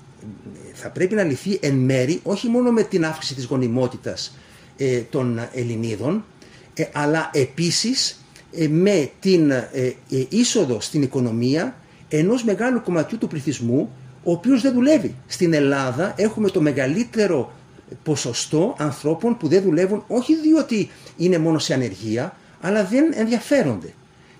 θα 0.73 0.89
πρέπει 0.89 1.15
να 1.15 1.23
λυθεί 1.23 1.57
εν 1.61 1.73
μέρη 1.75 2.19
όχι 2.23 2.47
μόνο 2.47 2.71
με 2.71 2.83
την 2.83 3.05
αύξηση 3.05 3.35
της 3.35 3.45
γονιμότητας 3.45 4.37
ε, 4.77 4.99
των 4.99 5.39
Ελληνίδων, 5.53 6.25
ε, 6.73 6.83
αλλά 6.93 7.29
επίσης 7.33 8.23
ε, 8.51 8.67
με 8.67 9.09
την 9.19 9.51
είσοδο 10.29 10.81
στην 10.81 11.01
οικονομία 11.01 11.75
ενός 12.09 12.43
μεγάλου 12.43 12.81
κομματιού 12.81 13.17
του 13.17 13.27
πληθυσμού 13.27 13.91
ο 14.27 14.31
οποίος 14.31 14.61
δεν 14.61 14.73
δουλεύει. 14.73 15.15
Στην 15.27 15.53
Ελλάδα 15.53 16.13
έχουμε 16.17 16.49
το 16.49 16.61
μεγαλύτερο 16.61 17.51
ποσοστό 18.03 18.75
ανθρώπων 18.77 19.37
που 19.37 19.47
δεν 19.47 19.61
δουλεύουν 19.61 20.03
όχι 20.07 20.35
διότι 20.35 20.89
είναι 21.17 21.37
μόνο 21.37 21.59
σε 21.59 21.73
ανεργία 21.73 22.37
αλλά 22.61 22.83
δεν 22.83 23.11
ενδιαφέρονται. 23.15 23.93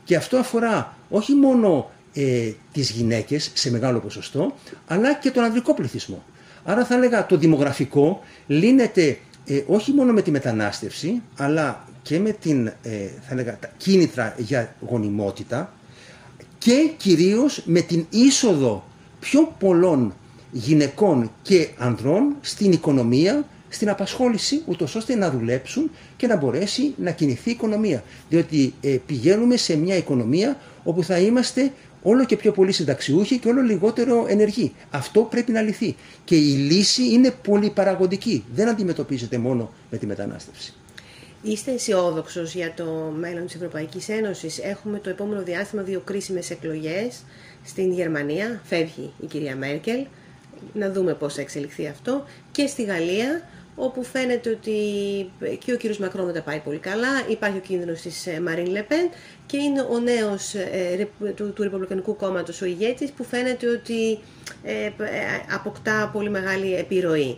Και 0.04 0.16
αυτό 0.16 0.38
αφορά 0.38 0.98
όχι 1.10 1.34
μόνο 1.34 1.92
ε, 2.14 2.52
τις 2.72 2.90
γυναίκες 2.90 3.52
σε 3.54 3.72
μεγάλο 3.72 4.00
ποσοστό, 4.00 4.54
αλλά 4.88 5.14
και 5.14 5.32
τον 5.32 5.44
ανδρικό 5.44 5.74
πληθυσμό. 5.74 6.24
Άρα 6.64 6.86
θα 6.86 6.96
έλεγα 6.96 7.26
το 7.26 7.38
δημογραφικό 7.38 8.24
λύνεται 8.48 9.18
ε, 9.46 9.62
όχι 9.68 9.92
μόνο 9.92 10.14
με 10.14 10.22
τη 10.22 10.32
μετανάστευση, 10.32 11.22
αλλά 11.38 11.88
και 12.02 12.20
με 12.20 12.32
την, 12.32 12.68
ε, 12.68 12.74
θα 13.28 13.32
έλεγα, 13.32 13.58
τα 13.60 13.70
κίνητρα 13.78 14.36
για 14.38 14.76
γονιμότητα 14.90 15.74
και 16.58 16.92
κυρίως 16.98 17.62
με 17.66 17.82
την 17.82 18.06
είσοδο 18.10 18.87
πιο 19.20 19.56
πολλών 19.60 20.14
γυναικών 20.52 21.32
και 21.42 21.70
ανδρών 21.78 22.36
στην 22.42 22.72
οικονομία, 22.72 23.46
στην 23.70 23.90
απασχόληση, 23.90 24.62
ούτως 24.66 24.96
ώστε 24.96 25.16
να 25.16 25.32
δουλέψουν 25.32 25.92
και 26.18 26.28
να 26.28 26.36
μπορέσει 26.36 26.94
να 26.98 27.12
κινηθεί 27.12 27.50
η 27.50 27.52
οικονομία. 27.52 28.04
Διότι 28.30 28.74
ε, 28.82 28.98
πηγαίνουμε 29.06 29.58
σε 29.58 29.78
μια 29.78 29.96
οικονομία 29.96 30.58
όπου 30.84 31.04
θα 31.04 31.18
είμαστε 31.20 31.72
όλο 32.02 32.26
και 32.26 32.36
πιο 32.36 32.52
πολύ 32.52 32.72
συνταξιούχοι 32.72 33.38
και 33.40 33.48
όλο 33.48 33.62
λιγότερο 33.62 34.26
ενεργοί. 34.28 34.74
Αυτό 34.90 35.22
πρέπει 35.22 35.52
να 35.52 35.62
λυθεί. 35.62 35.96
Και 36.24 36.36
η 36.36 36.54
λύση 36.56 37.04
είναι 37.10 37.32
πολυπαραγωγική. 37.32 38.44
Δεν 38.54 38.68
αντιμετωπίζεται 38.68 39.38
μόνο 39.38 39.72
με 39.92 39.98
τη 39.98 40.06
μετανάστευση. 40.06 40.74
Είστε 41.42 41.72
αισιόδοξος 41.72 42.54
για 42.54 42.74
το 42.74 43.14
μέλλον 43.18 43.46
της 43.46 43.56
Ευρωπαϊκής 43.56 44.10
Ένωσης; 44.10 44.60
Έχουμε 44.60 45.00
το 45.00 45.10
επόμενο 45.10 45.42
διάστημα 45.44 45.82
δύο 45.82 46.00
κρίσιμες 46.00 46.50
εκλογές 46.50 47.24
στην 47.66 47.92
Γερμανία. 47.92 48.62
Φεύγει 48.64 49.14
η 49.22 49.26
κυρία 49.26 49.56
Μέρκελ. 49.56 50.06
Να 50.74 50.92
δούμε 50.92 51.14
πώς 51.14 51.34
θα 51.34 51.42
εξελιχθεί 51.42 51.88
αυτό. 51.88 52.24
Και 52.52 52.68
στη 52.68 52.84
Γαλλία 52.84 53.42
όπου 53.80 54.04
φαίνεται 54.04 54.50
ότι 54.50 54.72
και 55.66 55.74
ο 55.74 55.78
κύριος 55.78 55.98
Μακρόν 55.98 56.26
δεν 56.26 56.34
τα 56.34 56.42
πάει 56.42 56.60
πολύ 56.60 56.78
καλά, 56.78 57.08
υπάρχει 57.30 57.58
ο 57.58 57.62
κίνδυνος 57.62 58.02
της 58.02 58.28
Μαρίν 58.42 58.66
Λεπέν 58.66 59.10
και 59.46 59.58
είναι 59.58 59.82
ο 59.82 60.00
νέος 60.00 60.54
ε, 60.54 61.08
του, 61.36 61.54
του 61.54 61.64
Ρεπουμπλικανικού 61.64 62.16
Κόμματος 62.16 62.62
ο 62.62 62.66
ηγέτης 62.66 63.12
που 63.12 63.24
φαίνεται 63.24 63.68
ότι 63.70 64.20
ε, 64.64 64.86
ε, 64.86 64.92
αποκτά 65.54 66.10
πολύ 66.14 66.30
μεγάλη 66.30 66.76
επιρροή. 66.76 67.38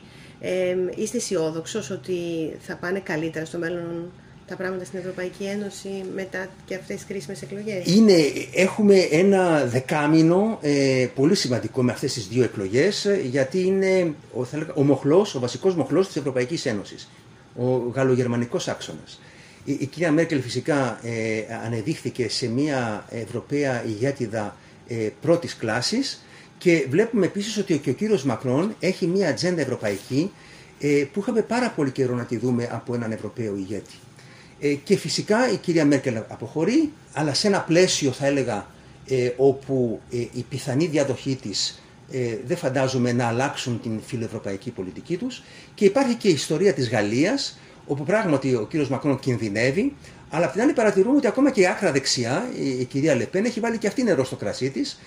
Είστε 0.96 1.18
αισιόδοξος 1.18 1.90
ότι 1.90 2.16
θα 2.62 2.76
πάνε 2.76 3.00
καλύτερα 3.00 3.46
στο 3.46 3.58
μέλλον 3.58 4.12
τα 4.50 4.56
πράγματα 4.56 4.84
στην 4.86 5.00
Ευρωπαϊκή 5.00 5.44
Ένωση 5.44 5.90
μετά 6.16 6.48
και 6.66 6.76
αυτές 6.76 6.96
τις 6.96 7.06
κρίσιμες 7.06 7.42
εκλογές; 7.42 7.86
Είναι, 7.86 8.14
έχουμε 8.56 8.98
ένα 9.12 9.66
δεκάμινο 9.66 10.58
ε, 10.62 11.08
πολύ 11.16 11.36
σημαντικό 11.36 11.84
με 11.84 11.92
αυτές 11.92 12.14
τις 12.14 12.28
δύο 12.28 12.44
εκλογές 12.44 13.08
γιατί 13.30 13.62
είναι 13.62 14.14
ο, 14.34 14.44
θα 14.46 14.58
λέγα, 14.58 14.74
ο 14.76 14.84
μοχλός, 14.84 15.36
ο 15.36 15.40
βασικός 15.40 15.76
μοχλός 15.76 16.08
της 16.08 16.16
Ευρωπαϊκής 16.16 16.66
Ένωσης, 16.66 17.10
ο 17.56 17.66
γαλλογερμανικός 17.94 18.68
άξονας. 18.68 19.20
Η, 19.64 19.78
η 19.80 19.86
κυρία 19.86 20.12
Μέρκελ 20.12 20.42
φυσικά 20.42 21.00
ε, 21.04 21.44
ανεδείχθηκε 21.66 22.30
σε 22.30 22.48
μια 22.48 23.06
Ευρωπαία 23.10 23.84
ηγέτιδα 23.86 24.56
ε, 24.88 24.96
πρώτης 25.22 25.56
κλάσης 25.56 26.24
και 26.60 26.86
βλέπουμε 26.90 27.26
επίσης 27.26 27.58
ότι 27.58 27.78
και 27.78 27.90
ο 27.90 27.94
κύριος 27.94 28.24
Μακρόν 28.24 28.76
έχει 28.80 29.08
μια 29.08 29.30
ατζέντα 29.30 29.62
ευρωπαϊκή 29.62 30.32
ε, 30.80 31.04
που 31.14 31.20
είχαμε 31.20 31.42
πάρα 31.42 31.70
πολύ 31.70 31.92
καιρό 31.92 32.16
να 32.16 32.24
τη 32.24 32.38
δούμε 32.38 32.70
από 32.72 32.94
έναν 32.94 33.12
Ευρωπαίο 33.12 33.56
ηγέτη. 33.56 33.94
Ε, 34.60 34.74
και 34.74 34.98
φυσικά 34.98 35.52
η 35.52 35.58
κυρία 35.58 35.86
Μέρκελ 35.86 36.18
αποχωρεί, 36.28 36.92
αλλά 37.14 37.34
σε 37.34 37.48
ένα 37.48 37.62
πλαίσιο 37.62 38.12
θα 38.12 38.26
έλεγα 38.26 38.68
ε, 39.08 39.32
όπου 39.38 40.02
ε, 40.12 40.18
η 40.18 40.46
πιθανή 40.50 40.86
διαδοχή 40.86 41.36
της 41.36 41.84
δεν 42.46 42.58
φαντάζομαι 42.58 43.12
να 43.12 43.28
αλλάξουν 43.28 43.82
την 43.82 44.02
φιλοευρωπαϊκή 44.06 44.72
πολιτική 44.72 45.18
τους 45.18 45.44
και 45.76 45.86
υπάρχει 45.86 46.16
και 46.16 46.28
η 46.28 46.32
ιστορία 46.32 46.74
της 46.74 46.90
Γαλλίας 46.90 47.60
όπου 47.88 48.04
πράγματι 48.04 48.56
ο 48.56 48.68
κύριος 48.70 48.90
Μακρόν 48.90 49.20
κινδυνεύει 49.20 49.94
αλλά 50.30 50.46
απ' 50.46 50.52
την 50.52 50.62
άλλη 50.62 50.74
παρατηρούμε 50.74 51.18
ότι 51.18 51.28
ακόμα 51.28 51.52
και 51.52 51.62
η 51.62 51.68
άκρα 51.68 51.92
δεξιά, 51.92 52.50
η, 52.80 52.84
κυρία 52.86 53.16
Λεπέν, 53.16 53.46
έχει 53.46 53.60
βάλει 53.60 53.78
και 53.78 53.88
αυτή 53.88 54.04
νερό 54.04 54.24
στο 54.24 54.36
κρασί 54.36 54.70
της 54.70 55.00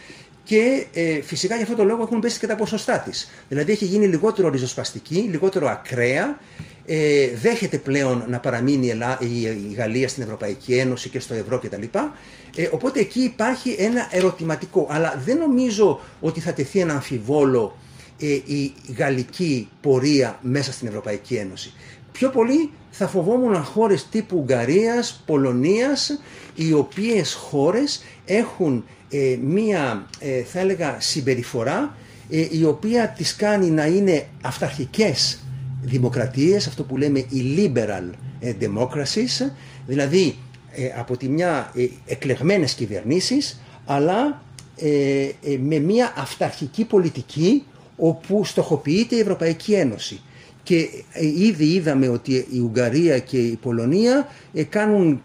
και 0.45 0.87
ε, 0.93 1.21
φυσικά 1.23 1.55
για 1.55 1.63
αυτόν 1.63 1.79
τον 1.79 1.87
λόγο 1.87 2.03
έχουν 2.03 2.21
πέσει 2.21 2.39
και 2.39 2.47
τα 2.47 2.55
ποσοστά 2.55 2.99
της. 2.99 3.31
Δηλαδή 3.49 3.73
έχει 3.73 3.85
γίνει 3.85 4.07
λιγότερο 4.07 4.49
ριζοσπαστική, 4.49 5.15
λιγότερο 5.15 5.69
ακραία 5.69 6.39
ε, 6.87 7.29
δέχεται 7.35 7.79
πλέον 7.79 8.25
να 8.29 8.39
παραμείνει 8.41 8.87
η, 9.19 9.75
Γαλλία 9.77 10.09
στην 10.09 10.23
Ευρωπαϊκή 10.23 10.75
Ένωση 10.75 11.09
και 11.09 11.21
στο 11.21 11.35
ευρώ 11.35 11.59
κτλ. 11.59 11.83
Ε, 12.57 12.69
οπότε 12.73 13.01
εκεί 13.01 13.21
υπάρχει 13.21 13.77
ένα 13.79 14.09
ερωτηματικό. 14.11 14.87
Αλλά 14.91 15.23
δεν 15.25 15.39
νομίζω 15.39 16.01
ότι 16.21 16.41
θα 16.41 16.53
τεθεί 16.53 16.79
ένα 16.79 16.93
αμφιβόλο 16.93 17.77
ε, 18.21 18.27
η 18.27 18.73
γαλλική 18.97 19.69
πορεία 19.81 20.39
μέσα 20.43 20.73
στην 20.73 20.89
Ευρωπαϊκή 20.89 21.35
Ένωση. 21.35 21.73
Πιο 22.13 22.31
πολύ 22.31 22.71
θα 22.91 23.09
φοβόμουν 23.09 23.63
χώρες 23.65 24.07
τύπου 24.11 24.39
Ουγγαρίας, 24.39 25.23
Πολωνίας, 25.27 26.19
οι 26.55 26.73
οποίες 26.73 27.33
χώρες 27.35 28.03
έχουν 28.25 28.85
ε, 29.11 29.37
μία, 29.43 30.07
ε, 30.19 30.43
θα 30.43 30.61
έλεγα, 30.61 30.97
συμπεριφορά 31.01 31.97
η 32.51 32.65
οποία 32.65 33.09
τις 33.09 33.37
κάνει 33.37 33.71
να 33.71 33.87
είναι 33.87 34.27
αυταρχικές 34.43 35.43
δημοκρατίες, 35.83 36.67
αυτό 36.67 36.83
που 36.85 36.97
λέμε 36.97 37.19
οι 37.19 37.55
liberal 37.57 38.11
ε, 38.41 38.53
democracies, 38.61 39.51
δηλαδή 39.87 40.37
ε, 40.73 40.89
από 40.99 41.17
τη 41.17 41.29
μια 41.29 41.73
ε, 41.77 41.87
εκλεγμένες 42.07 42.75
κυβερνήσεις, 42.75 43.61
αλλά 43.87 44.43
με 45.61 45.79
μια 45.79 46.13
αυταρχική 46.17 46.85
πολιτική 46.85 47.65
όπου 47.97 48.45
στοχοποιείται 48.45 49.17
η 49.17 49.19
Ευρωπαϊκή 49.21 49.73
Ένωση. 49.73 50.21
Και 50.63 50.89
ήδη 51.39 51.65
είδαμε 51.65 52.09
ότι 52.09 52.47
η 52.51 52.59
Ουγγαρία 52.59 53.19
και 53.19 53.39
η 53.39 53.59
Πολωνία 53.63 54.29
κάνουν 54.69 55.23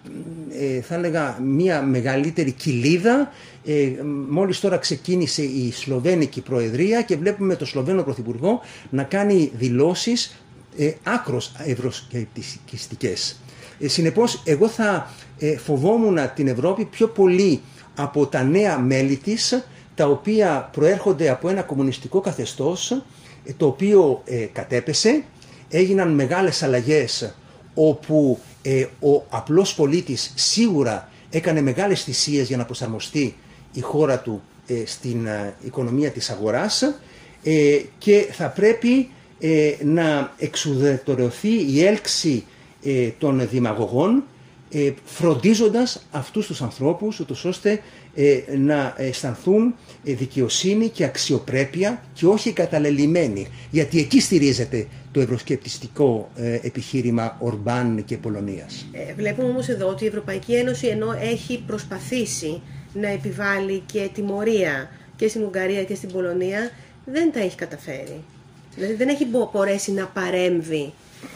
θα 0.82 0.96
έλεγα 0.96 1.40
μια 1.44 1.82
μεγαλύτερη 1.82 2.52
κοιλίδα. 2.52 3.32
Ε, 3.66 3.92
μόλις 4.30 4.60
τώρα 4.60 4.78
ξεκίνησε 4.78 5.44
η 5.44 5.72
Σλοβένικη 5.72 6.42
Προεδρία 6.42 7.02
και 7.02 7.16
βλέπουμε 7.18 7.56
το 7.56 7.66
Σλοβαίνο 7.66 8.04
Πρωθυπουργό 8.04 8.62
να 8.90 9.04
κάνει 9.04 9.52
δηλώσεις 9.58 10.38
ε, 10.78 10.92
άκρος 11.04 11.52
ευρωσκεπτικιστικές. 11.66 13.40
Ε, 13.80 13.88
συνεπώς 13.88 14.42
εγώ 14.46 14.68
θα 14.68 15.12
ε, 15.40 15.58
φοβόμουν 15.58 16.20
την 16.36 16.48
Ευρώπη 16.48 16.86
πιο 16.86 17.08
πολύ 17.08 17.62
από 17.96 18.26
τα 18.26 18.44
νέα 18.44 18.80
μέλη 18.80 19.16
της 19.16 19.64
τα 19.96 20.08
οποία 20.08 20.70
προέρχονται 20.72 21.30
από 21.30 21.50
ένα 21.50 21.62
κομμουνιστικό 21.62 22.20
καθεστώς 22.20 22.92
ε, 22.92 23.04
το 23.58 23.66
οποίο 23.66 24.22
ε, 24.26 24.36
κατέπεσε, 24.54 25.24
έγιναν 25.70 26.14
μεγάλες 26.14 26.64
αλλαγές 26.64 27.36
όπου 27.74 28.40
ε, 28.62 28.86
ο 29.00 29.24
απλός 29.30 29.74
πολίτης 29.76 30.34
σίγουρα 30.36 31.10
έκανε 31.30 31.62
μεγάλες 31.62 32.04
θυσίες 32.04 32.48
για 32.48 32.58
να 32.58 32.66
προσαρμοστεί 32.66 33.36
η 33.74 33.82
χώρα 33.82 34.20
του 34.20 34.42
στην 34.86 35.28
οικονομία 35.66 36.12
της 36.12 36.30
αγοράς. 36.30 36.84
Και 37.98 38.28
θα 38.32 38.50
πρέπει 38.50 39.10
να 39.84 40.34
εξουδετερωθεί 40.38 41.72
η 41.74 41.84
έλξη 41.86 42.44
των 43.18 43.48
δημαγωγών 43.50 44.24
φροντίζοντας 45.06 46.06
αυτούς 46.12 46.48
τους 46.48 46.62
ανθρώπους 46.62 47.20
ούτως 47.20 47.46
ώστε 47.46 47.82
να 48.58 48.94
αισθανθούν 48.98 49.76
δικαιοσύνη 50.04 50.90
και 50.90 51.04
αξιοπρέπεια 51.04 52.04
και 52.14 52.26
όχι 52.26 52.52
καταλελειμμένοι. 52.52 53.48
Γιατί 53.72 54.00
εκεί 54.00 54.22
στηρίζεται 54.22 54.88
το 55.12 55.20
ευρωσκεπτιστικό 55.20 56.30
επιχείρημα 56.62 57.38
Ορμπάν 57.40 58.04
και 58.06 58.18
Πολωνίας. 58.18 58.86
Ε, 58.92 59.14
βλέπουμε 59.14 59.48
όμως 59.48 59.68
εδώ 59.68 59.88
ότι 59.88 60.04
η 60.04 60.08
Ευρωπαϊκή 60.08 60.56
Ένωση 60.56 60.88
ενώ 60.88 61.12
έχει 61.22 61.64
προσπαθήσει 61.68 62.62
να 62.94 63.08
επιβάλλει 63.08 63.84
και 63.86 64.10
τιμωρία 64.14 64.90
και 65.16 65.28
στην 65.28 65.44
Ουγγαρία 65.44 65.84
και 65.84 65.96
στην 65.96 66.12
Πολωνία 66.12 66.72
δεν 67.06 67.32
τα 67.32 67.40
έχει 67.40 67.56
καταφέρει. 67.56 68.24
Δηλαδή 68.76 68.94
δεν 68.94 69.08
έχει 69.08 69.26
μπορέσει 69.26 69.92
να 69.92 70.06
παρέμβει 70.06 70.94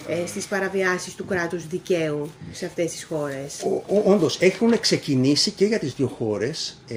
ε, 0.08 0.26
στις 0.26 0.46
παραβιάσεις 0.46 1.16
του 1.16 1.26
κράτους 1.26 1.68
δικαίου 1.68 2.32
σε 2.52 2.66
αυτές 2.66 2.92
τις 2.92 3.04
χώρες. 3.04 3.66
Ο, 3.88 4.12
όντως, 4.12 4.42
έχουν 4.42 4.80
ξεκινήσει 4.80 5.52
και 5.52 5.66
για 5.66 5.80
τις 5.80 5.94
δύο 5.94 6.08
χώρες 6.08 6.82
ε, 6.88 6.96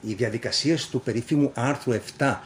οι 0.00 0.14
διαδικασίες 0.14 0.88
του 0.88 1.00
περίφημου 1.00 1.50
άρθρου 1.54 1.92
7 2.18 2.36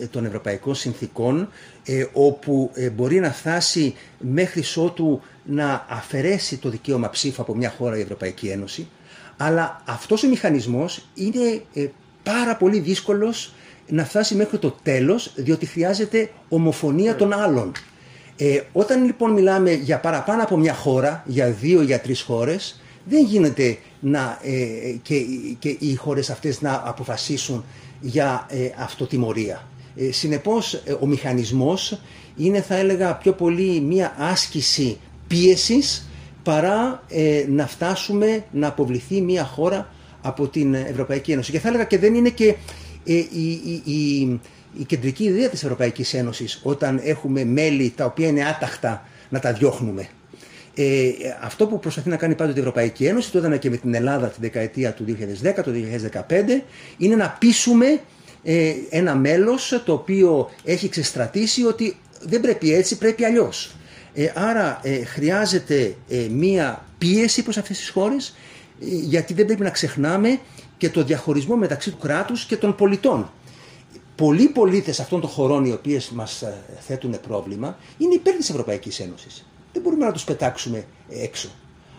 ε, 0.00 0.06
των 0.06 0.24
Ευρωπαϊκών 0.24 0.74
Συνθήκων 0.74 1.48
ε, 1.84 2.06
όπου 2.12 2.70
ε, 2.74 2.90
μπορεί 2.90 3.20
να 3.20 3.30
φτάσει 3.32 3.94
μέχρι 4.18 4.62
ότου 4.76 5.20
να 5.44 5.86
αφαιρέσει 5.88 6.56
το 6.56 6.68
δικαίωμα 6.68 7.10
ψήφου 7.10 7.42
από 7.42 7.54
μια 7.54 7.70
χώρα 7.78 7.96
η 7.98 8.00
Ευρωπαϊκή 8.00 8.48
Ένωση 8.48 8.88
αλλά 9.36 9.82
αυτός 9.86 10.22
ο 10.22 10.28
μηχανισμός 10.28 11.06
είναι 11.14 11.62
πάρα 12.22 12.56
πολύ 12.56 12.78
δύσκολος 12.78 13.54
να 13.88 14.04
φτάσει 14.04 14.34
μέχρι 14.34 14.58
το 14.58 14.70
τέλος 14.82 15.32
διότι 15.36 15.66
χρειάζεται 15.66 16.30
ομοφωνία 16.48 17.16
των 17.16 17.32
άλλων. 17.32 17.72
Ε, 18.36 18.60
όταν 18.72 19.04
λοιπόν 19.04 19.32
μιλάμε 19.32 19.72
για 19.72 20.00
παραπάνω 20.00 20.42
από 20.42 20.56
μια 20.56 20.74
χώρα, 20.74 21.22
για 21.26 21.50
δύο 21.50 21.82
ή 21.82 21.84
για 21.84 22.00
τρεις 22.00 22.20
χώρες, 22.20 22.80
δεν 23.04 23.24
γίνεται 23.24 23.78
να, 24.00 24.38
ε, 24.42 24.96
και, 25.02 25.14
και 25.58 25.76
οι 25.78 25.94
χώρες 25.94 26.30
αυτές 26.30 26.60
να 26.60 26.82
αποφασίσουν 26.84 27.64
για 28.00 28.46
ε, 28.48 28.68
αυτοτιμωρία. 28.78 29.66
Ε, 29.96 30.12
συνεπώς 30.12 30.74
ε, 30.74 30.92
ο 31.00 31.06
μηχανισμός 31.06 32.00
είναι 32.36 32.60
θα 32.60 32.76
έλεγα 32.76 33.14
πιο 33.14 33.32
πολύ 33.32 33.80
μια 33.80 34.14
άσκηση 34.18 34.98
πίεσης 35.26 36.08
παρά 36.42 37.02
ε, 37.08 37.44
να 37.48 37.66
φτάσουμε 37.66 38.44
να 38.52 38.66
αποβληθεί 38.66 39.20
μια 39.20 39.44
χώρα 39.44 39.88
από 40.22 40.48
την 40.48 40.74
Ευρωπαϊκή 40.74 41.32
Ένωση. 41.32 41.52
Και 41.52 41.58
θα 41.58 41.68
έλεγα 41.68 41.84
και 41.84 41.98
δεν 41.98 42.14
είναι 42.14 42.28
και 42.28 42.54
η, 43.04 43.14
η 43.14 43.82
η 43.84 44.40
κεντρική 44.86 45.24
ιδέα 45.24 45.48
της 45.48 45.62
Ευρωπαϊκής 45.62 46.14
Ένωσης 46.14 46.60
όταν 46.62 47.00
έχουμε 47.04 47.44
μέλη 47.44 47.92
τα 47.96 48.04
οποία 48.04 48.26
είναι 48.28 48.44
άταχτα 48.44 49.06
να 49.28 49.38
τα 49.38 49.52
διώχνουμε. 49.52 50.08
Ε, 50.74 51.10
αυτό 51.42 51.66
που 51.66 51.78
προσπαθεί 51.78 52.08
να 52.08 52.16
κάνει 52.16 52.34
πάντοτε 52.34 52.58
η 52.58 52.60
Ευρωπαϊκή 52.60 53.04
Ένωση, 53.04 53.32
το 53.32 53.38
έδωνα 53.38 53.56
και 53.56 53.70
με 53.70 53.76
την 53.76 53.94
Ελλάδα 53.94 54.28
τη 54.28 54.36
δεκαετία 54.40 54.92
του 54.92 55.04
2010, 55.42 55.62
το 55.64 55.72
2015, 56.28 56.62
είναι 56.96 57.16
να 57.16 57.36
πείσουμε 57.38 58.00
ε, 58.42 58.72
ένα 58.90 59.14
μέλος 59.14 59.82
το 59.84 59.92
οποίο 59.92 60.50
έχει 60.64 60.88
ξεστρατήσει 60.88 61.64
ότι 61.64 61.96
δεν 62.22 62.40
πρέπει 62.40 62.74
έτσι, 62.74 62.98
πρέπει 62.98 63.24
αλλιώς. 63.24 63.74
Ε, 64.14 64.32
άρα 64.34 64.80
ε, 64.82 65.04
χρειάζεται 65.04 65.94
ε, 66.08 66.26
μία 66.30 66.84
πίεση 66.98 67.42
προς 67.42 67.56
αυτές 67.56 67.78
τις 67.78 67.88
χώρες 67.88 68.34
γιατί 68.84 69.34
δεν 69.34 69.46
πρέπει 69.46 69.62
να 69.62 69.70
ξεχνάμε 69.70 70.38
και 70.76 70.88
το 70.88 71.04
διαχωρισμό 71.04 71.56
μεταξύ 71.56 71.90
του 71.90 71.98
κράτους 71.98 72.44
και 72.44 72.56
των 72.56 72.74
πολιτών 72.74 73.30
πολλοί 74.22 74.48
πολίτες 74.48 75.00
αυτών 75.00 75.20
των 75.20 75.30
χωρών 75.30 75.64
οι 75.64 75.72
οποίες 75.72 76.10
μας 76.10 76.42
ε, 76.42 76.62
θέτουν 76.80 77.20
πρόβλημα 77.26 77.76
είναι 77.98 78.14
υπέρ 78.14 78.34
της 78.34 78.50
Ευρωπαϊκής 78.50 79.00
Ένωσης. 79.00 79.46
Δεν 79.72 79.82
μπορούμε 79.82 80.04
να 80.04 80.12
τους 80.12 80.24
πετάξουμε 80.24 80.84
έξω. 81.08 81.48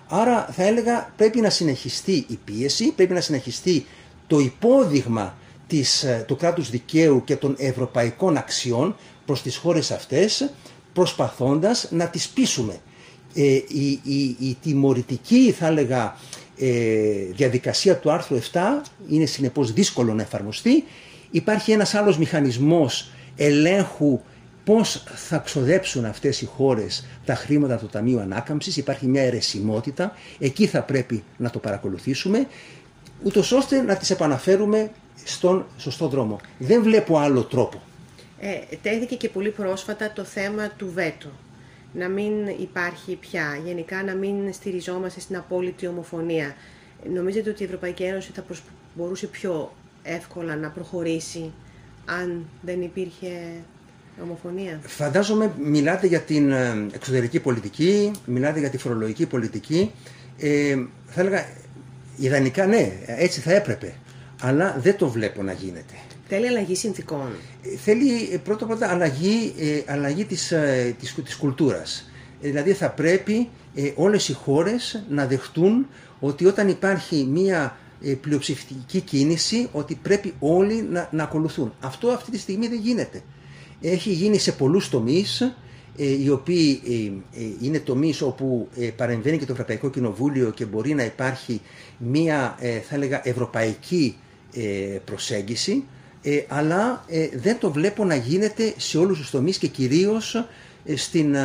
Άρα 0.07 0.49
θα 0.51 0.63
έλεγα 0.63 1.13
πρέπει 1.17 1.41
να 1.41 1.49
συνεχιστεί 1.49 2.25
η 2.27 2.39
πίεση, 2.45 2.91
πρέπει 2.95 3.13
να 3.13 3.21
συνεχιστεί 3.21 3.85
το 4.27 4.39
υπόδειγμα 4.39 5.37
της, 5.67 6.03
ε, 6.03 6.23
του 6.27 6.35
κράτους 6.35 6.69
δικαίου 6.69 7.23
και 7.23 7.35
των 7.35 7.55
ευρωπαϊκών 7.57 8.37
αξιών 8.37 8.95
προς 9.25 9.41
τις 9.41 9.55
χώρες 9.57 9.91
αυτές 9.91 10.49
προσπαθώντας 10.93 11.87
να 11.91 12.07
τις 12.07 12.29
πείσουμε. 12.29 12.77
Ε, 13.33 13.43
η, 13.67 13.99
η, 14.03 14.35
η 14.39 14.57
τιμωρητική 14.61 15.51
θα 15.51 15.67
έλεγα 15.67 16.15
διαδικασία 17.35 17.97
του 17.97 18.11
άρθρου 18.11 18.39
7 18.51 18.59
είναι 19.09 19.25
συνεπώς 19.25 19.73
δύσκολο 19.73 20.13
να 20.13 20.21
εφαρμοστεί 20.21 20.83
Υπάρχει 21.33 21.71
ένας 21.71 21.93
άλλος 21.93 22.17
μηχανισμός 22.17 23.11
ελέγχου 23.35 24.19
πώς 24.63 25.03
θα 25.15 25.37
ξοδέψουν 25.37 26.05
αυτές 26.05 26.41
οι 26.41 26.45
χώρες 26.45 27.05
τα 27.25 27.35
χρήματα 27.35 27.77
του 27.77 27.87
Ταμείου 27.87 28.19
Ανάκαμψης. 28.19 28.77
Υπάρχει 28.77 29.07
μια 29.07 29.21
αιρεσιμότητα, 29.21 30.15
εκεί 30.39 30.67
θα 30.67 30.81
πρέπει 30.81 31.23
να 31.37 31.49
το 31.49 31.59
παρακολουθήσουμε, 31.59 32.47
ούτως 33.23 33.51
ώστε 33.51 33.81
να 33.81 33.95
τις 33.95 34.09
επαναφέρουμε 34.09 34.91
στον 35.23 35.65
σωστό 35.77 36.07
δρόμο. 36.07 36.39
Δεν 36.57 36.83
βλέπω 36.83 37.17
άλλο 37.17 37.43
τρόπο. 37.43 37.81
Ε, 38.39 38.75
τέθηκε 38.81 39.15
και 39.15 39.29
πολύ 39.29 39.49
πρόσφατα 39.49 40.11
το 40.11 40.23
θέμα 40.23 40.69
του 40.69 40.91
βέτο. 40.93 41.29
Να 41.93 42.07
μην 42.07 42.47
υπάρχει 42.47 43.15
πια, 43.15 43.59
γενικά 43.65 44.03
να 44.03 44.13
μην 44.13 44.53
στηριζόμαστε 44.53 45.19
στην 45.19 45.37
απόλυτη 45.37 45.87
ομοφωνία. 45.87 46.55
Νομίζετε 47.13 47.49
ότι 47.49 47.61
η 47.61 47.65
Ευρωπαϊκή 47.65 48.03
Ένωση 48.03 48.31
θα 48.33 48.43
μπορούσε 48.95 49.27
πιο 49.27 49.71
εύκολα 50.03 50.55
να 50.55 50.69
προχωρήσει 50.69 51.51
αν 52.05 52.45
δεν 52.61 52.81
υπήρχε 52.81 53.29
ομοφωνία; 54.23 54.79
Φαντάζομαι 54.85 55.51
μιλάτε 55.63 56.07
για 56.07 56.19
την 56.19 56.51
ε, 56.51 56.87
εξωτερική 56.93 57.39
πολιτική, 57.39 58.11
μιλάτε 58.25 58.59
για 58.59 58.69
τη 58.69 58.77
φορολογική 58.77 59.25
πολιτική. 59.25 59.91
Ε, 60.37 60.77
θα 61.07 61.21
έλεγα 61.21 61.45
ιδανικά 62.17 62.65
ναι, 62.65 62.91
έτσι 63.05 63.39
θα 63.39 63.53
έπρεπε. 63.53 63.93
Αλλά 64.41 64.77
δεν 64.79 64.97
το 64.97 65.09
βλέπω 65.09 65.43
να 65.43 65.51
γίνεται. 65.51 65.93
Θέλει 66.27 66.47
αλλαγή 66.47 66.75
συνθήκων. 66.75 67.27
Ε, 67.63 67.77
θέλει 67.77 68.29
ε, 68.33 68.37
πρώτα 68.37 68.65
πρώτα 68.65 68.87
αλλαγή, 68.89 69.53
αλλαγή 69.87 70.25
της, 70.25 70.53
της, 70.99 71.13
της 71.23 71.35
κουλτούρας. 71.35 72.09
Δηλαδή 72.41 72.73
θα 72.73 72.89
πρέπει 72.89 73.49
όλες 73.95 74.29
οι 74.29 74.33
χώρες 74.33 75.03
να 75.09 75.27
δεχτούν 75.27 75.87
ότι 76.19 76.45
όταν 76.45 76.67
υπάρχει 76.67 77.27
μία 77.31 77.63
ε, 77.65 77.82
πλειοψηφική 78.21 78.99
κίνηση 79.01 79.67
ότι 79.71 79.95
πρέπει 80.01 80.33
όλοι 80.39 80.81
να, 80.91 81.09
να 81.11 81.23
ακολουθούν. 81.23 81.73
Αυτό 81.79 82.07
αυτή 82.07 82.31
τη 82.31 82.37
στιγμή 82.37 82.67
δεν 82.67 82.79
γίνεται. 82.79 83.21
Έχει 83.81 84.11
γίνει 84.11 84.37
σε 84.37 84.51
πολλούς 84.51 84.89
τομείς, 84.89 85.41
ε, 85.97 86.21
οι 86.23 86.29
οποίοι 86.29 86.81
ε, 87.35 87.41
είναι 87.61 87.79
τομείς 87.79 88.21
όπου 88.21 88.67
παρεμβαίνει 88.95 89.37
και 89.37 89.45
το 89.45 89.51
Ευρωπαϊκό 89.51 89.89
Κοινοβούλιο 89.89 90.49
και 90.49 90.65
μπορεί 90.65 90.93
να 90.93 91.03
υπάρχει 91.03 91.61
μία, 91.97 92.57
θα 92.87 92.95
έλεγα, 92.95 93.21
ευρωπαϊκή 93.27 94.15
προσέγγιση, 95.05 95.83
αλλά 96.47 97.05
δεν 97.33 97.57
το 97.59 97.71
βλέπω 97.71 98.05
να 98.05 98.15
γίνεται 98.15 98.73
σε 98.77 98.97
όλους 98.97 99.17
τους 99.17 99.29
τομείς 99.29 99.57
και 99.57 99.67
κυρίως 99.67 100.45
στην, 100.95 101.35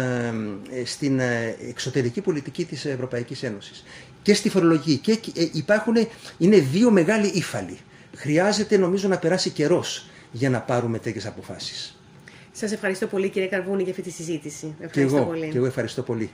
στην 0.84 1.20
εξωτερική 1.68 2.20
πολιτική 2.20 2.64
της 2.64 2.84
Ευρωπαϊκής 2.84 3.42
Ένωσης 3.42 3.84
και 4.28 4.34
στη 4.34 4.48
φορολογική. 4.48 4.96
Και 4.96 5.40
ε, 5.40 5.48
υπάρχουν, 5.52 5.94
είναι 6.38 6.58
δύο 6.58 6.90
μεγάλοι 6.90 7.26
ύφαλοι. 7.26 7.78
Χρειάζεται 8.16 8.76
νομίζω 8.76 9.08
να 9.08 9.18
περάσει 9.18 9.50
καιρός 9.50 10.06
για 10.32 10.50
να 10.50 10.60
πάρουμε 10.60 10.98
τέτοιες 10.98 11.26
αποφάσεις. 11.26 11.98
Σας 12.52 12.72
ευχαριστώ 12.72 13.06
πολύ 13.06 13.28
κύριε 13.28 13.48
Καρβούνη 13.48 13.82
για 13.82 13.90
αυτή 13.90 14.02
τη 14.02 14.10
συζήτηση. 14.10 14.74
Ευχαριστώ 14.80 15.16
και 15.16 15.20
εγώ, 15.22 15.26
πολύ. 15.30 15.48
Και 15.48 15.56
εγώ 15.56 15.66
ευχαριστώ 15.66 16.02
πολύ. 16.02 16.30